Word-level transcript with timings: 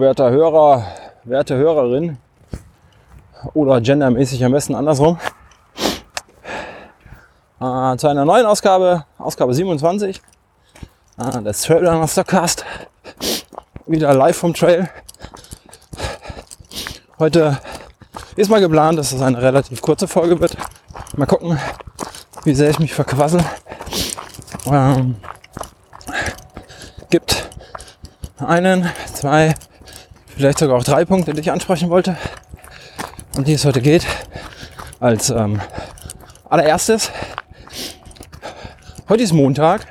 Werter 0.00 0.30
Hörer, 0.30 0.86
werte 1.24 1.56
Hörerin 1.56 2.16
oder 3.52 3.82
gendermäßig 3.82 4.42
am 4.42 4.52
besten 4.52 4.74
andersrum. 4.74 5.18
Äh, 7.60 7.96
zu 7.98 8.08
einer 8.08 8.24
neuen 8.24 8.46
Ausgabe, 8.46 9.04
Ausgabe 9.18 9.52
27 9.52 10.22
äh, 11.18 11.42
des 11.42 11.60
Trail 11.60 12.08
Stockcast. 12.08 12.64
Wieder 13.86 14.14
live 14.14 14.38
vom 14.38 14.54
Trail. 14.54 14.88
Heute 17.18 17.58
ist 18.36 18.48
mal 18.48 18.60
geplant, 18.60 18.98
dass 18.98 19.12
es 19.12 19.20
eine 19.20 19.42
relativ 19.42 19.82
kurze 19.82 20.08
Folge 20.08 20.40
wird. 20.40 20.56
Mal 21.14 21.26
gucken, 21.26 21.58
wie 22.44 22.54
sehr 22.54 22.70
ich 22.70 22.78
mich 22.78 22.94
verquassel. 22.94 23.44
Ähm, 24.64 25.16
gibt 27.10 27.50
einen, 28.38 28.90
zwei, 29.12 29.54
vielleicht 30.40 30.58
sogar 30.58 30.78
auch 30.78 30.84
drei 30.84 31.04
Punkte, 31.04 31.34
die 31.34 31.40
ich 31.40 31.52
ansprechen 31.52 31.90
wollte, 31.90 32.16
um 33.36 33.44
die 33.44 33.52
es 33.52 33.66
heute 33.66 33.82
geht. 33.82 34.06
Als 34.98 35.28
ähm, 35.28 35.60
allererstes, 36.48 37.10
heute 39.10 39.22
ist 39.22 39.34
Montag 39.34 39.82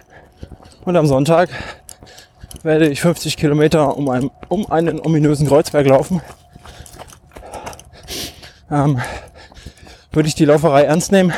und 0.85 0.95
am 0.95 1.05
Sonntag 1.05 1.49
werde 2.63 2.87
ich 2.87 2.99
50 3.01 3.37
Kilometer 3.37 3.95
um 3.95 4.09
einen, 4.09 4.31
um 4.47 4.71
einen 4.71 4.99
ominösen 4.99 5.47
Kreuzberg 5.47 5.85
laufen. 5.85 6.19
Ähm, 8.71 8.99
würde 10.11 10.29
ich 10.29 10.35
die 10.35 10.45
Lauferei 10.45 10.81
ernst 10.81 11.11
nehmen, 11.11 11.31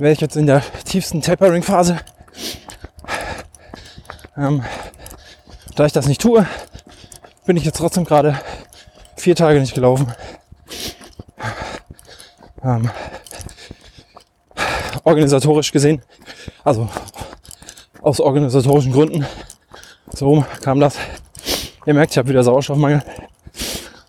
wäre 0.00 0.12
ich 0.12 0.20
jetzt 0.20 0.36
in 0.36 0.46
der 0.46 0.62
tiefsten 0.84 1.22
Tapering-Phase. 1.22 2.00
Ähm, 4.36 4.64
da 5.76 5.86
ich 5.86 5.92
das 5.92 6.08
nicht 6.08 6.20
tue, 6.20 6.48
bin 7.44 7.56
ich 7.56 7.64
jetzt 7.64 7.78
trotzdem 7.78 8.04
gerade 8.04 8.38
vier 9.16 9.34
Tage 9.34 9.60
nicht 9.60 9.74
gelaufen. 9.74 10.12
Ähm, 12.64 12.90
organisatorisch 15.04 15.72
gesehen, 15.72 16.02
also 16.62 16.88
aus 18.00 18.20
organisatorischen 18.20 18.92
Gründen, 18.92 19.26
so 20.14 20.44
kam 20.62 20.78
das. 20.78 20.96
Ihr 21.86 21.94
merkt, 21.94 22.12
ich 22.12 22.18
habe 22.18 22.28
wieder 22.28 22.44
Sauerstoffmangel. 22.44 23.02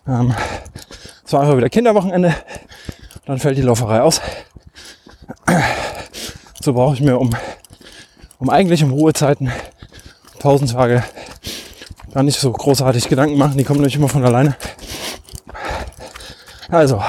Ähm, 0.06 0.34
es 1.24 1.32
war 1.32 1.40
einfach 1.40 1.56
wieder 1.56 1.68
Kinderwochenende. 1.68 2.34
Dann 3.26 3.38
fällt 3.38 3.58
die 3.58 3.62
Lauferei 3.62 4.02
aus. 4.02 4.20
So 6.62 6.72
brauche 6.72 6.94
ich 6.94 7.00
mir 7.00 7.18
um, 7.18 7.34
um 8.38 8.50
eigentlich 8.50 8.84
um 8.84 8.92
Ruhezeiten, 8.92 9.50
Pausentage 10.38 11.02
gar 12.14 12.22
nicht 12.22 12.38
so 12.38 12.52
großartig 12.52 13.08
Gedanken 13.08 13.36
machen. 13.36 13.58
Die 13.58 13.64
kommen 13.64 13.80
nämlich 13.80 13.96
immer 13.96 14.08
von 14.08 14.24
alleine. 14.24 14.56
Also, 16.68 17.02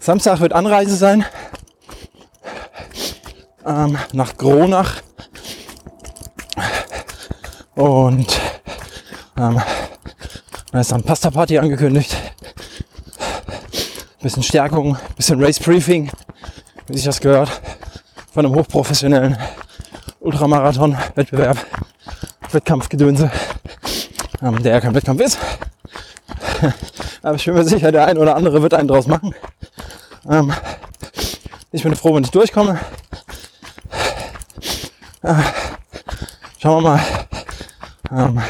Samstag 0.00 0.40
wird 0.40 0.52
Anreise 0.52 0.96
sein. 0.96 1.24
Ähm, 3.64 3.96
nach 4.12 4.36
Gronach. 4.36 5.02
Und 7.76 8.40
ähm, 9.38 9.60
da 10.72 10.80
ist 10.80 10.90
dann 10.90 11.02
Pasta 11.02 11.30
Party 11.30 11.58
angekündigt. 11.58 12.16
Bisschen 14.20 14.42
Stärkung, 14.42 14.96
bisschen 15.16 15.42
Race 15.42 15.60
Briefing, 15.60 16.10
wie 16.88 16.94
sich 16.94 17.04
das 17.04 17.20
gehört, 17.20 17.60
von 18.32 18.44
einem 18.44 18.54
hochprofessionellen 18.56 19.36
Ultramarathon-Wettbewerb. 20.20 21.58
Wettkampfgedönse, 22.56 23.30
ähm, 24.40 24.62
der 24.62 24.72
ja 24.72 24.80
kein 24.80 24.94
Wettkampf 24.94 25.20
ist. 25.20 25.38
Aber 27.22 27.36
ich 27.36 27.44
bin 27.44 27.52
mir 27.52 27.64
sicher, 27.64 27.92
der 27.92 28.06
ein 28.06 28.16
oder 28.16 28.34
andere 28.34 28.62
wird 28.62 28.72
einen 28.72 28.88
draus 28.88 29.06
machen. 29.06 29.34
Ähm, 30.26 30.54
ich 31.70 31.82
bin 31.82 31.94
froh, 31.94 32.14
wenn 32.14 32.24
ich 32.24 32.30
durchkomme. 32.30 32.80
Äh, 35.20 35.34
schauen 36.58 36.82
wir 36.82 36.90
mal. 36.90 37.00
Ähm, 38.10 38.34
bin 38.36 38.42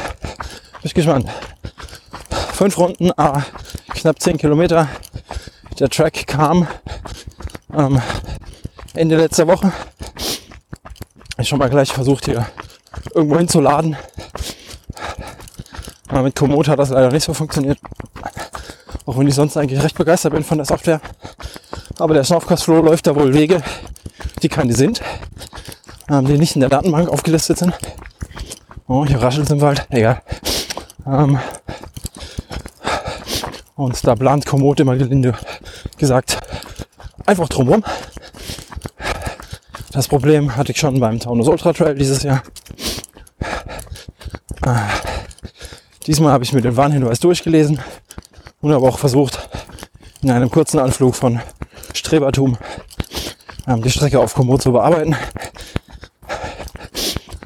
ich 0.83 0.93
gespannt. 0.93 1.29
Fünf 2.53 2.77
Runden, 2.77 3.11
ah, 3.17 3.43
knapp 3.89 4.21
zehn 4.21 4.37
Kilometer. 4.37 4.87
Der 5.79 5.89
Track 5.89 6.27
kam 6.27 6.65
ähm, 7.75 8.01
Ende 8.93 9.17
letzter 9.17 9.47
Woche. 9.47 9.73
Ich 11.37 11.49
schon 11.49 11.59
mal 11.59 11.69
gleich 11.69 11.91
versucht 11.91 12.25
hier 12.25 12.47
irgendwo 13.13 13.37
hinzuladen. 13.37 13.95
Aber 16.07 16.23
mit 16.23 16.35
Komoot 16.35 16.67
hat 16.67 16.79
das 16.79 16.89
leider 16.89 17.11
nicht 17.11 17.23
so 17.23 17.33
funktioniert. 17.33 17.77
Auch 19.05 19.17
wenn 19.17 19.27
ich 19.27 19.35
sonst 19.35 19.57
eigentlich 19.57 19.83
recht 19.83 19.97
begeistert 19.97 20.33
bin 20.33 20.43
von 20.43 20.57
der 20.57 20.65
Software. 20.65 21.01
Aber 21.99 22.13
der 22.13 22.23
Snowcast 22.23 22.63
Flow 22.63 22.81
läuft 22.81 23.07
da 23.07 23.15
wohl 23.15 23.33
Wege, 23.33 23.61
die 24.41 24.49
keine 24.49 24.73
sind, 24.73 25.01
ähm, 26.09 26.25
die 26.25 26.37
nicht 26.37 26.55
in 26.55 26.61
der 26.61 26.69
Datenbank 26.69 27.09
aufgelistet 27.09 27.57
sind. 27.57 27.73
Oh, 28.87 29.05
hier 29.05 29.21
raschelt 29.21 29.49
im 29.49 29.61
Wald, 29.61 29.85
egal. 29.89 30.21
Ähm, 31.05 31.39
und 33.75 34.07
da 34.07 34.15
plant 34.15 34.45
Komoot 34.45 34.79
immer 34.79 34.95
gelinde 34.95 35.33
gesagt 35.97 36.39
einfach 37.27 37.49
drumherum. 37.49 37.83
Das 39.91 40.07
Problem 40.07 40.55
hatte 40.55 40.71
ich 40.71 40.79
schon 40.79 40.99
beim 40.99 41.19
Taunus 41.19 41.47
Ultra 41.47 41.73
Trail 41.73 41.95
dieses 41.95 42.23
Jahr. 42.23 42.43
Ah. 44.67 44.89
Diesmal 46.07 46.33
habe 46.33 46.43
ich 46.43 46.51
mir 46.51 46.59
den 46.59 46.75
Warnhinweis 46.75 47.21
durchgelesen 47.21 47.79
und 48.59 48.73
habe 48.73 48.85
auch 48.85 48.99
versucht, 48.99 49.47
in 50.21 50.29
einem 50.29 50.51
kurzen 50.51 50.77
Anflug 50.77 51.15
von 51.15 51.39
Strebertum 51.93 52.57
ähm, 53.65 53.81
die 53.81 53.89
Strecke 53.89 54.19
auf 54.19 54.33
Komoot 54.33 54.61
zu 54.61 54.73
bearbeiten. 54.73 55.15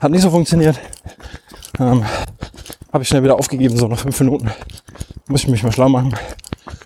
Hat 0.01 0.09
nicht 0.09 0.23
so 0.23 0.31
funktioniert. 0.31 0.79
Ähm, 1.79 2.03
habe 2.91 3.03
ich 3.03 3.07
schnell 3.07 3.21
wieder 3.21 3.37
aufgegeben, 3.37 3.77
so 3.77 3.87
nach 3.87 3.99
fünf 3.99 4.19
Minuten. 4.19 4.49
Muss 5.27 5.43
ich 5.43 5.47
mich 5.47 5.61
mal 5.61 5.71
schlau 5.71 5.89
machen. 5.89 6.15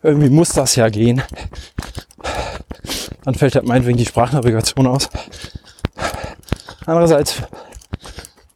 Irgendwie 0.04 0.30
muss 0.30 0.50
das 0.50 0.76
ja 0.76 0.90
gehen. 0.90 1.24
Dann 3.24 3.36
fällt 3.36 3.56
halt 3.56 3.66
meinetwegen 3.66 3.98
die 3.98 4.06
Sprachnavigation 4.06 4.86
aus. 4.86 5.10
Andererseits 6.86 7.42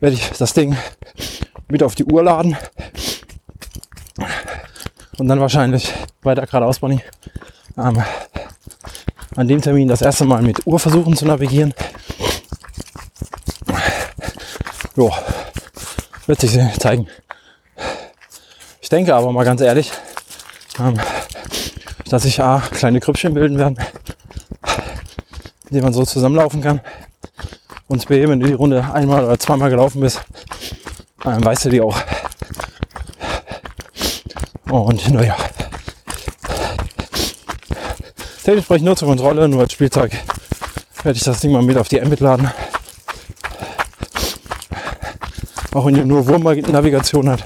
werde 0.01 0.18
ich 0.18 0.30
das 0.38 0.51
Ding 0.51 0.75
wieder 1.69 1.86
auf 1.86 1.95
die 1.95 2.06
Uhr 2.06 2.24
laden 2.24 2.57
und 5.18 5.27
dann 5.27 5.39
wahrscheinlich 5.39 5.94
weiter 6.24 6.45
geradeaus, 6.45 6.80
Bonnie. 6.80 7.01
Ähm, 7.77 8.04
an 9.36 9.48
dem 9.48 9.62
Termin 9.62 9.88
das 9.88 10.01
erste 10.01 10.25
Mal 10.25 10.42
mit 10.42 10.66
Uhr 10.66 10.80
versuchen 10.80 11.16
zu 11.16 11.25
navigieren. 11.25 11.74
Jo, 14.95 15.13
wird 16.25 16.42
sich 16.42 16.57
zeigen. 16.80 17.07
Ich 18.81 18.89
denke 18.89 19.13
aber 19.13 19.31
mal 19.31 19.45
ganz 19.45 19.62
ehrlich, 19.62 19.92
ähm, 20.80 21.00
dass 22.10 22.24
sich 22.24 22.42
A, 22.42 22.60
kleine 22.71 23.00
Krüppchen 23.00 23.33
bilden 23.33 23.57
werden, 23.60 23.77
die 25.69 25.81
man 25.81 25.94
so 25.94 26.04
zusammenlaufen 26.04 26.62
kann. 26.62 26.81
Und 27.88 28.07
B, 28.07 28.27
wenn 28.27 28.39
du 28.39 28.48
die 28.48 28.54
Runde 28.54 28.92
einmal 28.92 29.24
oder 29.24 29.39
zweimal 29.39 29.69
gelaufen 29.69 30.01
bist, 30.01 30.21
dann 31.24 31.44
weißt 31.44 31.66
du 31.66 31.69
die 31.69 31.81
auch. 31.81 31.98
Und 34.69 35.10
naja. 35.12 35.36
Dementsprechend 38.45 38.86
nur 38.86 38.95
zur 38.95 39.07
Kontrolle, 39.07 39.48
nur 39.48 39.62
als 39.62 39.74
Spielzeug 39.74 40.12
werde 41.04 41.18
ich 41.18 41.24
das 41.24 41.39
Ding 41.39 41.51
mal 41.51 41.62
mit 41.62 41.77
auf 41.77 41.88
die 41.88 42.00
Mbit 42.00 42.19
laden. 42.19 42.50
Auch 45.74 45.86
wenn 45.86 45.95
ihr 45.95 46.06
nur 46.06 46.27
Wurm-Navigation 46.27 47.30
hat, 47.30 47.44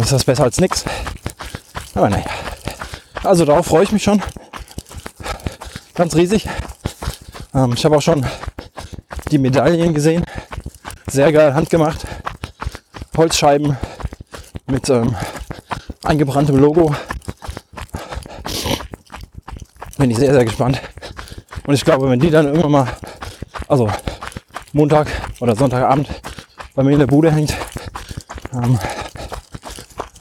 ist 0.00 0.12
das 0.12 0.24
besser 0.24 0.44
als 0.44 0.58
nichts. 0.58 0.84
Aber 1.94 2.08
naja. 2.08 2.24
Also 3.22 3.44
darauf 3.44 3.66
freue 3.66 3.84
ich 3.84 3.92
mich 3.92 4.02
schon. 4.02 4.22
Ganz 5.94 6.14
riesig. 6.14 6.48
Ähm, 7.54 7.74
ich 7.74 7.84
habe 7.84 7.96
auch 7.96 8.02
schon 8.02 8.26
die 9.30 9.38
Medaillen 9.38 9.94
gesehen. 9.94 10.24
Sehr 11.12 11.30
geil 11.30 11.52
handgemacht. 11.52 12.06
Holzscheiben 13.18 13.76
mit 14.66 14.88
ähm, 14.88 15.14
eingebranntem 16.04 16.56
Logo. 16.56 16.96
Bin 19.98 20.10
ich 20.10 20.16
sehr, 20.16 20.32
sehr 20.32 20.46
gespannt. 20.46 20.80
Und 21.66 21.74
ich 21.74 21.84
glaube, 21.84 22.08
wenn 22.08 22.18
die 22.18 22.30
dann 22.30 22.46
irgendwann 22.46 22.72
mal, 22.72 22.88
also 23.68 23.90
Montag 24.72 25.06
oder 25.40 25.54
Sonntagabend 25.54 26.08
bei 26.74 26.82
mir 26.82 26.92
in 26.92 27.00
der 27.00 27.06
Bude 27.06 27.30
hängt, 27.30 27.54
ähm, 28.54 28.78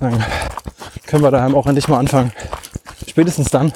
dann 0.02 0.26
können 1.08 1.24
wir 1.24 1.32
daheim 1.32 1.56
auch 1.56 1.68
endlich 1.68 1.88
mal 1.88 2.00
anfangen. 2.00 2.34
Spätestens 3.08 3.50
dann 3.50 3.72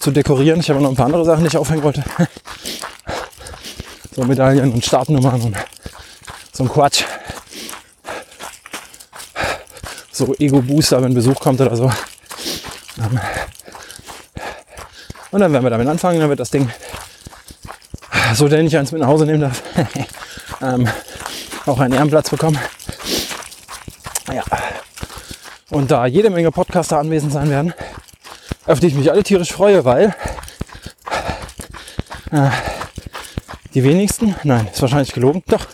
zu 0.00 0.10
dekorieren. 0.10 0.58
Ich 0.58 0.68
habe 0.68 0.80
noch 0.80 0.90
ein 0.90 0.96
paar 0.96 1.06
andere 1.06 1.24
Sachen, 1.24 1.42
die 1.42 1.46
ich 1.46 1.56
aufhängen 1.56 1.84
wollte. 1.84 2.02
so 4.16 4.24
Medaillen 4.24 4.72
und 4.72 4.84
Startnummern 4.84 5.40
und 5.40 5.56
so 6.54 6.64
ein 6.64 6.68
Quatsch. 6.68 7.04
so 10.14 10.34
Ego-Booster, 10.38 11.02
wenn 11.02 11.12
Besuch 11.12 11.40
kommt 11.40 11.60
oder 11.60 11.76
so. 11.76 11.90
Und 15.30 15.40
dann 15.40 15.52
werden 15.52 15.64
wir 15.64 15.70
damit 15.70 15.88
anfangen, 15.88 16.20
dann 16.20 16.28
wird 16.28 16.38
das 16.38 16.50
Ding, 16.50 16.70
so 18.34 18.46
der 18.48 18.60
ich 18.60 18.76
eins 18.76 18.92
mit 18.92 19.00
nach 19.00 19.08
Hause 19.08 19.26
nehmen 19.26 19.40
darf, 19.40 19.62
ähm, 20.62 20.88
auch 21.66 21.80
einen 21.80 21.94
Ehrenplatz 21.94 22.30
bekommen. 22.30 22.58
Ja. 24.32 24.44
Und 25.70 25.90
da 25.90 26.06
jede 26.06 26.30
Menge 26.30 26.52
Podcaster 26.52 26.98
anwesend 26.98 27.32
sein 27.32 27.50
werden, 27.50 27.74
auf 28.66 28.78
die 28.78 28.86
ich 28.86 28.94
mich 28.94 29.10
alle 29.10 29.24
tierisch 29.24 29.52
freue, 29.52 29.84
weil 29.84 30.14
äh, 32.30 32.50
die 33.74 33.82
wenigsten, 33.82 34.36
nein, 34.44 34.68
ist 34.72 34.80
wahrscheinlich 34.80 35.12
gelogen, 35.12 35.42
doch, 35.48 35.66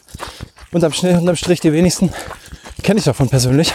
unterm, 0.73 0.93
unterm 1.03 1.37
Strich 1.37 1.61
die 1.61 1.73
wenigsten 1.73 2.13
kenne 2.83 2.99
ich 2.99 3.05
davon 3.05 3.29
persönlich. 3.29 3.73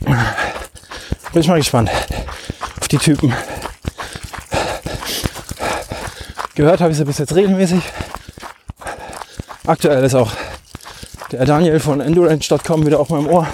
Bin 0.00 1.42
ich 1.42 1.48
mal 1.48 1.58
gespannt 1.58 1.90
auf 2.80 2.88
die 2.88 2.98
Typen. 2.98 3.32
Gehört 6.54 6.80
habe 6.80 6.92
ich 6.92 6.98
sie 6.98 7.04
bis 7.04 7.18
jetzt 7.18 7.34
regelmäßig. 7.34 7.82
Aktuell 9.66 10.04
ist 10.04 10.14
auch 10.14 10.30
der 11.32 11.44
Daniel 11.44 11.80
von 11.80 12.00
endurance.com 12.00 12.86
wieder 12.86 13.00
auf 13.00 13.08
meinem 13.08 13.26
Ohr. 13.26 13.48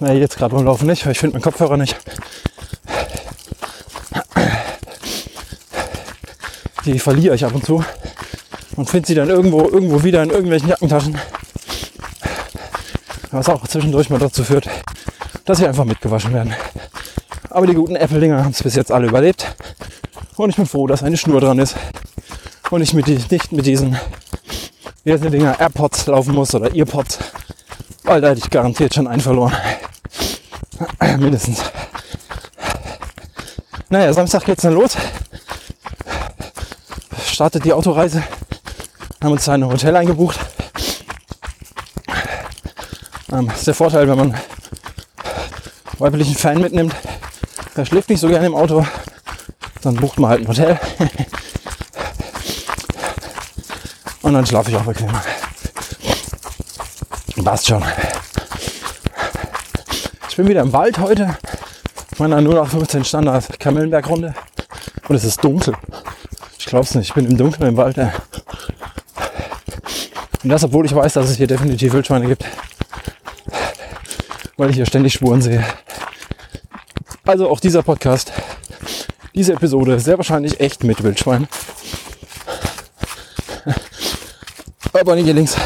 Na, 0.00 0.12
jetzt 0.12 0.38
gerade 0.38 0.54
beim 0.54 0.64
Laufen 0.64 0.86
nicht, 0.86 1.04
weil 1.04 1.12
ich 1.12 1.18
finde 1.18 1.34
meinen 1.34 1.42
Kopfhörer 1.42 1.76
nicht. 1.76 1.96
Die 6.84 6.98
verliere 6.98 7.34
ich 7.34 7.44
ab 7.44 7.54
und 7.54 7.66
zu 7.66 7.84
und 8.76 8.88
finde 8.88 9.08
sie 9.08 9.14
dann 9.14 9.28
irgendwo, 9.28 9.62
irgendwo 9.62 10.02
wieder 10.04 10.22
in 10.22 10.30
irgendwelchen 10.30 10.68
Jackentaschen. 10.68 11.18
Was 13.30 13.48
auch 13.48 13.66
zwischendurch 13.66 14.10
mal 14.10 14.18
dazu 14.18 14.44
führt, 14.44 14.68
dass 15.44 15.58
sie 15.58 15.66
einfach 15.66 15.84
mitgewaschen 15.84 16.32
werden. 16.32 16.54
Aber 17.50 17.66
die 17.66 17.74
guten 17.74 17.96
Apple-Dinger 17.96 18.44
haben 18.44 18.50
es 18.50 18.62
bis 18.62 18.74
jetzt 18.74 18.92
alle 18.92 19.08
überlebt. 19.08 19.54
Und 20.36 20.50
ich 20.50 20.56
bin 20.56 20.66
froh, 20.66 20.86
dass 20.86 21.02
eine 21.02 21.16
Schnur 21.16 21.40
dran 21.40 21.58
ist. 21.58 21.74
Und 22.70 22.82
ich 22.82 22.92
mit 22.92 23.06
die, 23.06 23.18
nicht 23.30 23.52
mit 23.52 23.64
diesen, 23.64 23.96
wie 25.04 25.12
heißt 25.12 25.24
die 25.24 25.30
Dinger, 25.30 25.58
AirPods 25.58 26.06
laufen 26.06 26.34
muss 26.34 26.54
oder 26.54 26.74
Earpods. 26.74 27.18
Weil 28.04 28.20
da 28.20 28.28
hätte 28.28 28.40
ich 28.40 28.50
garantiert 28.50 28.94
schon 28.94 29.06
einen 29.06 29.20
verloren. 29.20 29.54
Mindestens. 31.18 31.62
Naja, 33.88 34.12
Samstag 34.12 34.44
geht's 34.44 34.62
dann 34.62 34.74
los. 34.74 34.96
Startet 37.24 37.64
die 37.64 37.72
Autoreise. 37.72 38.22
Haben 39.26 39.32
uns 39.32 39.48
ein 39.48 39.66
Hotel 39.66 39.96
eingebucht. 39.96 40.38
Ähm, 43.32 43.48
das 43.48 43.58
ist 43.58 43.66
der 43.66 43.74
Vorteil, 43.74 44.06
wenn 44.06 44.16
man 44.16 44.40
weiblichen 45.98 46.36
Fan 46.36 46.60
mitnimmt. 46.60 46.94
Der 47.76 47.84
schläft 47.84 48.08
nicht 48.08 48.20
so 48.20 48.28
gerne 48.28 48.46
im 48.46 48.54
Auto. 48.54 48.86
Dann 49.82 49.96
bucht 49.96 50.20
man 50.20 50.30
halt 50.30 50.42
ein 50.42 50.46
Hotel. 50.46 50.78
Und 54.22 54.34
dann 54.34 54.46
schlafe 54.46 54.70
ich 54.70 54.76
auch 54.76 54.84
bequemer. 54.84 55.20
Passt 57.42 57.66
schon. 57.66 57.82
Ich 60.28 60.36
bin 60.36 60.46
wieder 60.46 60.60
im 60.60 60.72
Wald 60.72 61.00
heute. 61.00 61.36
Meiner 62.18 62.40
nur 62.40 62.54
noch 62.54 62.68
15 62.68 63.04
Standard 63.04 63.58
Kamellenberg-Runde. 63.58 64.36
Und 65.08 65.16
es 65.16 65.24
ist 65.24 65.42
dunkel. 65.42 65.74
Ich 66.60 66.66
glaub's 66.66 66.94
nicht. 66.94 67.08
Ich 67.08 67.14
bin 67.14 67.26
im 67.26 67.36
Dunkeln 67.36 67.70
im 67.70 67.76
Wald. 67.76 67.98
Und 70.46 70.50
das, 70.50 70.62
obwohl 70.62 70.86
ich 70.86 70.94
weiß, 70.94 71.14
dass 71.14 71.28
es 71.28 71.38
hier 71.38 71.48
definitiv 71.48 71.92
Wildschweine 71.92 72.28
gibt. 72.28 72.44
Weil 74.56 74.70
ich 74.70 74.76
hier 74.76 74.86
ständig 74.86 75.14
Spuren 75.14 75.42
sehe. 75.42 75.64
Also 77.24 77.50
auch 77.50 77.58
dieser 77.58 77.82
Podcast, 77.82 78.32
diese 79.34 79.54
Episode, 79.54 79.98
sehr 79.98 80.18
wahrscheinlich 80.18 80.60
echt 80.60 80.84
mit 80.84 81.02
Wildschwein. 81.02 81.48
Aber 84.92 85.16
nicht 85.16 85.26
links. 85.26 85.56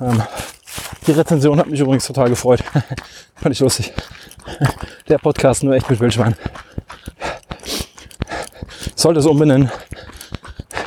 Ähm, 0.00 0.22
die 1.06 1.12
Rezension 1.12 1.58
hat 1.58 1.66
mich 1.66 1.80
übrigens 1.80 2.06
total 2.06 2.30
gefreut. 2.30 2.64
Fand 3.34 3.54
ich 3.54 3.60
lustig. 3.60 3.92
Der 5.06 5.18
Podcast 5.18 5.64
nur 5.64 5.74
echt 5.74 5.90
mit 5.90 6.00
Wildschwein. 6.00 6.34
Sollte 8.94 9.20
es 9.20 9.26
umbenennen 9.26 9.70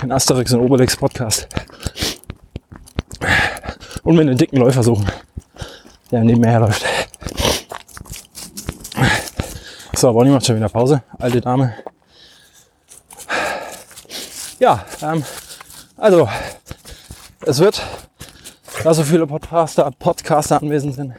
in 0.01 0.11
Asterix 0.11 0.51
und 0.53 0.61
Obelix 0.61 0.97
Podcast. 0.97 1.47
Und 4.09 4.15
mir 4.15 4.21
einen 4.21 4.39
dicken 4.39 4.57
Läufer 4.57 4.81
suchen, 4.81 5.05
der 6.09 6.23
neben 6.23 6.41
mir 6.41 6.49
herläuft. 6.49 6.83
So, 9.93 10.11
Bonnie 10.11 10.31
macht 10.31 10.47
schon 10.47 10.55
wieder 10.55 10.67
Pause. 10.67 11.03
Alte 11.19 11.39
Dame. 11.39 11.75
Ja, 14.57 14.83
ähm, 15.03 15.23
also, 15.95 16.27
es 17.45 17.59
wird, 17.59 17.83
da 18.83 18.95
so 18.95 19.03
viele 19.03 19.27
Podcaster, 19.27 19.91
Podcaster 19.99 20.59
anwesend 20.59 20.95
sind, 20.95 21.13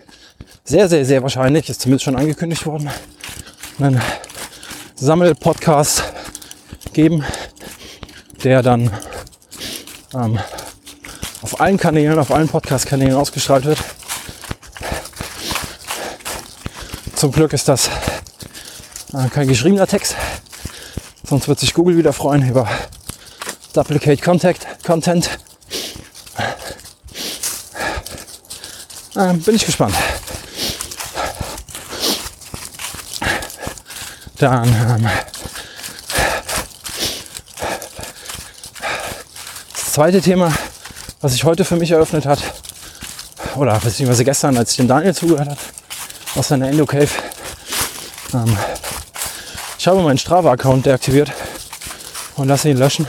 sehr, 0.65 0.89
sehr, 0.89 1.05
sehr 1.05 1.23
wahrscheinlich, 1.23 1.71
ist 1.71 1.83
zumindest 1.83 2.07
schon 2.07 2.17
angekündigt 2.17 2.67
worden, 2.67 2.91
einen 3.79 4.03
Sammelpodcast 4.97 6.13
geben, 6.93 7.25
der 8.43 8.65
dann 8.65 8.91
ähm, 10.13 10.41
allen 11.61 11.77
Kanälen, 11.77 12.19
auf 12.19 12.31
allen 12.31 12.49
Podcast-Kanälen 12.49 13.15
ausgestrahlt 13.15 13.65
wird. 13.67 13.79
Zum 17.15 17.33
Glück 17.33 17.53
ist 17.53 17.69
das 17.69 17.89
äh, 19.13 19.29
kein 19.29 19.47
geschriebener 19.47 19.87
Text, 19.87 20.17
sonst 21.29 21.49
wird 21.49 21.61
sich 21.61 21.75
Google 21.75 21.99
wieder 21.99 22.15
freuen 22.15 22.49
über 22.49 22.67
Duplicate 23.75 24.23
Contact, 24.23 24.67
Content. 24.85 25.39
Ähm, 29.17 29.41
bin 29.43 29.55
ich 29.55 29.67
gespannt. 29.67 29.95
Dann 34.39 34.67
ähm, 34.69 35.11
das 39.75 39.93
zweite 39.93 40.23
Thema, 40.23 40.51
was 41.21 41.33
sich 41.33 41.45
heute 41.45 41.65
für 41.65 41.77
mich 41.77 41.91
eröffnet 41.91 42.27
hat, 42.27 42.41
oder 43.57 43.79
beziehungsweise 43.79 44.25
gestern, 44.25 44.57
als 44.57 44.71
ich 44.71 44.77
dem 44.77 44.89
Daniel 44.89 45.15
zugehört 45.15 45.51
habe, 45.51 45.61
aus 46.37 46.49
seiner 46.49 46.69
Endo 46.69 46.87
Cave. 46.87 47.11
Ähm, 48.33 48.57
ich 49.79 49.87
habe 49.87 50.01
meinen 50.01 50.19
Strava-Account 50.19 50.87
deaktiviert 50.87 51.33
und 52.37 52.49
lasse 52.49 52.71
ihn 52.71 52.77
löschen. 52.77 53.07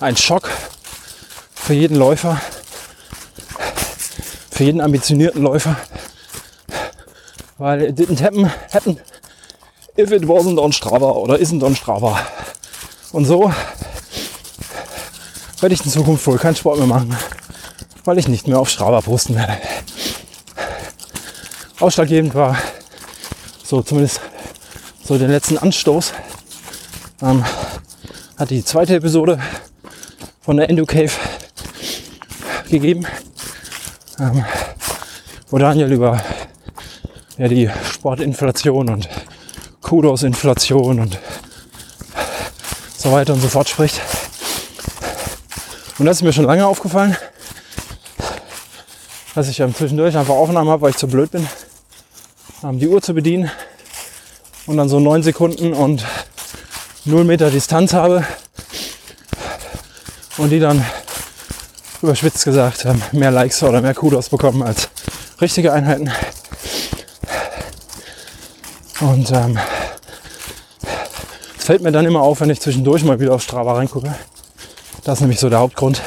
Ein 0.00 0.16
Schock 0.16 0.50
für 1.54 1.74
jeden 1.74 1.96
Läufer, 1.96 2.40
für 4.50 4.64
jeden 4.64 4.80
ambitionierten 4.80 5.42
Läufer, 5.42 5.76
weil 7.58 7.82
it 7.82 7.98
didn't 7.98 8.22
happen, 8.22 8.50
happen 8.72 9.00
if 9.96 10.12
it 10.12 10.22
wasn't 10.22 10.60
on 10.60 10.72
Strava 10.72 11.10
oder 11.10 11.34
isn't 11.36 11.64
on 11.64 11.74
Strava. 11.74 12.18
Und 13.10 13.24
so 13.24 13.52
werde 15.60 15.74
ich 15.74 15.84
in 15.84 15.90
Zukunft 15.90 16.26
wohl 16.26 16.38
keinen 16.38 16.56
Sport 16.56 16.78
mehr 16.78 16.86
machen, 16.86 17.16
weil 18.04 18.18
ich 18.18 18.28
nicht 18.28 18.46
mehr 18.46 18.58
auf 18.58 18.68
Strava 18.68 19.00
posten 19.00 19.34
werde. 19.34 19.58
Ausschlaggebend 21.80 22.34
war 22.34 22.56
so 23.64 23.82
zumindest 23.82 24.20
so 25.04 25.18
den 25.18 25.30
letzten 25.30 25.58
Anstoß. 25.58 26.12
Ähm, 27.22 27.44
hat 28.36 28.50
die 28.50 28.64
zweite 28.64 28.96
Episode 28.96 29.40
von 30.40 30.56
der 30.56 30.68
Endo 30.70 30.86
Cave 30.86 31.10
gegeben, 32.68 33.06
ähm, 34.20 34.44
wo 35.50 35.58
Daniel 35.58 35.92
über 35.92 36.22
ja, 37.36 37.48
die 37.48 37.70
Sportinflation 37.92 38.88
und 38.90 39.08
Kudos-Inflation 39.80 41.00
und 41.00 41.18
so 42.96 43.12
weiter 43.12 43.32
und 43.34 43.40
so 43.40 43.48
fort 43.48 43.68
spricht. 43.68 44.00
Und 45.98 46.06
das 46.06 46.18
ist 46.18 46.22
mir 46.22 46.32
schon 46.32 46.44
lange 46.44 46.64
aufgefallen, 46.64 47.16
dass 49.34 49.48
ich 49.48 49.58
ähm, 49.58 49.74
zwischendurch 49.74 50.16
einfach 50.16 50.34
Aufnahmen 50.34 50.70
habe, 50.70 50.82
weil 50.82 50.90
ich 50.90 50.96
zu 50.96 51.08
blöd 51.08 51.32
bin, 51.32 51.46
ähm, 52.62 52.78
die 52.78 52.86
Uhr 52.86 53.02
zu 53.02 53.14
bedienen 53.14 53.50
und 54.66 54.76
dann 54.76 54.88
so 54.88 55.00
neun 55.00 55.24
Sekunden 55.24 55.72
und 55.72 56.04
0 57.04 57.24
Meter 57.24 57.50
Distanz 57.50 57.94
habe 57.94 58.24
und 60.36 60.50
die 60.50 60.60
dann 60.60 60.84
überspitzt 62.00 62.44
gesagt 62.44 62.84
ähm, 62.84 63.02
mehr 63.10 63.32
Likes 63.32 63.60
oder 63.64 63.80
mehr 63.80 63.94
Kudos 63.94 64.28
bekommen 64.28 64.62
als 64.62 64.88
richtige 65.40 65.72
Einheiten. 65.72 66.12
Und 69.00 69.32
ähm, 69.32 69.58
es 71.58 71.64
fällt 71.64 71.82
mir 71.82 71.90
dann 71.90 72.06
immer 72.06 72.22
auf, 72.22 72.40
wenn 72.40 72.50
ich 72.50 72.60
zwischendurch 72.60 73.02
mal 73.02 73.18
wieder 73.18 73.34
auf 73.34 73.42
Strava 73.42 73.74
reingucke. 73.74 74.14
Das 75.04 75.18
ist 75.18 75.20
nämlich 75.20 75.40
so 75.40 75.48
der 75.48 75.60
Hauptgrund, 75.60 76.02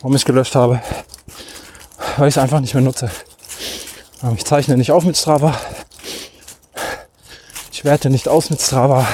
warum 0.00 0.14
ich 0.16 0.24
gelöscht 0.24 0.54
habe. 0.54 0.80
weil 2.16 2.28
ich 2.28 2.36
es 2.36 2.42
einfach 2.42 2.60
nicht 2.60 2.74
mehr 2.74 2.82
nutze. 2.82 3.10
Ich 4.36 4.44
zeichne 4.44 4.76
nicht 4.76 4.92
auf 4.92 5.04
mit 5.04 5.16
Strava. 5.16 5.58
Ich 7.72 7.84
werte 7.84 8.10
nicht 8.10 8.28
aus 8.28 8.50
mit 8.50 8.60
Strava. 8.60 9.06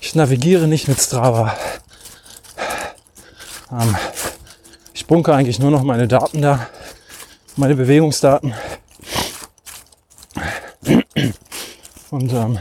Ich 0.00 0.14
navigiere 0.14 0.66
nicht 0.66 0.88
mit 0.88 1.00
Strava. 1.00 1.56
Ähm, 3.70 3.96
ich 4.92 5.06
bunker 5.06 5.34
eigentlich 5.34 5.58
nur 5.58 5.70
noch 5.70 5.82
meine 5.82 6.08
Daten 6.08 6.42
da, 6.42 6.66
meine 7.56 7.74
Bewegungsdaten. 7.74 8.54
Und 12.10 12.32
ähm, 12.32 12.58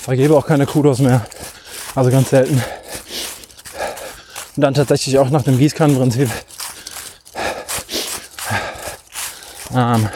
vergebe 0.00 0.36
auch 0.36 0.46
keine 0.46 0.66
Kudos 0.66 0.98
mehr. 0.98 1.26
Also 1.94 2.10
ganz 2.10 2.30
selten. 2.30 2.62
Und 4.60 4.64
dann 4.64 4.74
tatsächlich 4.74 5.18
auch 5.18 5.30
nach 5.30 5.42
dem 5.42 5.56
Gießkannenprinzip. 5.56 6.30
Ähm, 9.74 10.10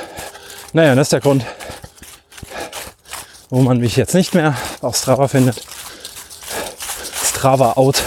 naja, 0.75 0.95
das 0.95 1.07
ist 1.07 1.13
der 1.15 1.21
Grund, 1.21 1.47
wo 3.49 3.63
man 3.63 3.79
mich 3.79 3.97
jetzt 3.97 4.13
nicht 4.13 4.35
mehr 4.35 4.55
auf 4.83 4.97
Strava 4.97 5.29
findet. 5.29 5.65
Strava 7.25 7.73
out 7.73 8.03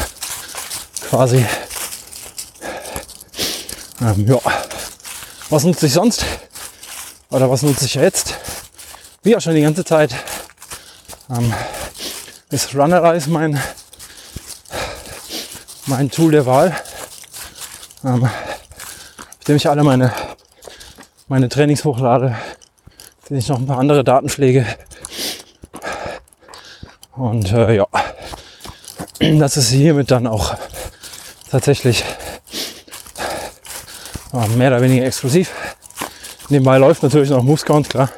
quasi. 1.09 1.43
Ähm, 4.01 4.27
ja. 4.27 4.39
Was 5.49 5.63
nutze 5.63 5.87
ich 5.87 5.93
sonst? 5.93 6.23
Oder 7.31 7.49
was 7.49 7.63
nutze 7.63 7.85
ich 7.85 7.95
jetzt? 7.95 8.35
Wie 9.23 9.35
auch 9.35 9.41
schon 9.41 9.55
die 9.55 9.63
ganze 9.63 9.83
Zeit. 9.83 10.13
Ähm, 11.31 11.51
ist 12.51 12.75
Runnerize 12.75 13.27
mein, 13.27 13.59
mein 15.87 16.11
Tool 16.11 16.31
der 16.31 16.45
Wahl. 16.45 16.75
Ähm, 18.03 18.21
mit 18.21 19.47
dem 19.47 19.55
ich 19.55 19.69
alle 19.69 19.83
meine, 19.83 20.13
meine 21.27 21.49
Trainings 21.49 21.83
hochlade, 21.85 22.35
den 23.29 23.37
ich 23.37 23.47
noch 23.47 23.57
ein 23.57 23.65
paar 23.65 23.79
andere 23.79 24.03
Daten 24.03 24.29
pflege. 24.29 24.65
Und 27.15 27.51
äh, 27.51 27.75
ja, 27.75 27.87
das 29.19 29.57
ist 29.57 29.69
hiermit 29.69 30.11
dann 30.11 30.27
auch 30.27 30.55
tatsächlich 31.49 32.03
äh, 34.33 34.47
mehr 34.49 34.69
oder 34.69 34.81
weniger 34.81 35.05
exklusiv. 35.05 35.51
Nebenbei 36.49 36.77
läuft 36.77 37.03
natürlich 37.03 37.29
noch 37.29 37.43
Moosecount, 37.43 37.89
klar. 37.89 38.09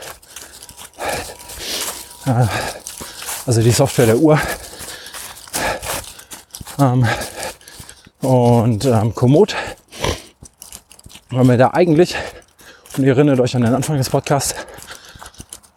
Äh, 2.26 2.46
also 3.46 3.62
die 3.62 3.72
Software 3.72 4.08
der 4.08 4.18
Uhr. 4.18 4.40
Ähm, 6.80 7.08
und 8.22 8.86
ähm, 8.86 9.16
Komoot, 9.16 9.56
weil 11.30 11.46
mir 11.46 11.58
da 11.58 11.72
eigentlich, 11.72 12.16
und 12.98 13.04
ihr 13.04 13.14
erinnert 13.14 13.40
euch 13.40 13.56
an 13.56 13.62
den 13.62 13.74
Anfang 13.74 13.98
des 13.98 14.10
Podcasts, 14.10 14.56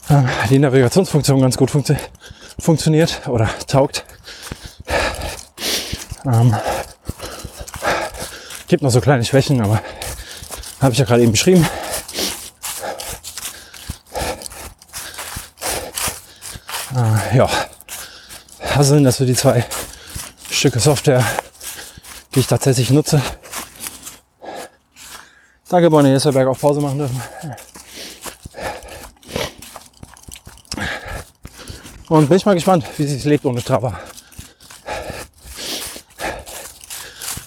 äh, 0.09 0.23
die 0.51 0.59
Navigationsfunktion 0.59 1.41
ganz 1.41 1.57
gut 1.57 1.71
funktio 1.71 1.97
funktioniert 2.59 3.23
oder 3.29 3.49
taugt. 3.67 4.05
Ähm, 6.25 6.55
gibt 8.69 8.83
noch 8.83 8.91
so 8.91 9.01
kleine 9.01 9.25
Schwächen, 9.25 9.61
aber 9.61 9.81
habe 10.81 10.93
ich 10.93 10.99
ja 10.99 11.05
gerade 11.05 11.23
eben 11.23 11.33
beschrieben. 11.33 11.67
Äh, 16.95 17.37
ja, 17.37 17.49
also 18.77 18.95
sind 18.95 19.05
das 19.05 19.17
so 19.17 19.25
die 19.25 19.35
zwei 19.35 19.65
Stücke 20.51 20.79
Software, 20.79 21.25
die 22.35 22.41
ich 22.41 22.47
tatsächlich 22.47 22.91
nutze. 22.91 23.21
Danke, 25.69 25.91
Bonnie, 25.91 26.12
dass 26.12 26.25
wir 26.25 26.33
Berg 26.33 26.49
auf 26.49 26.61
Pause 26.61 26.81
machen 26.81 26.99
dürfen. 26.99 27.23
Und 32.09 32.29
bin 32.29 32.37
ich 32.37 32.45
mal 32.45 32.55
gespannt, 32.55 32.85
wie 32.99 33.07
sich 33.07 33.25
lebt 33.25 33.47
ohne 33.47 33.61
Strava. 33.61 33.99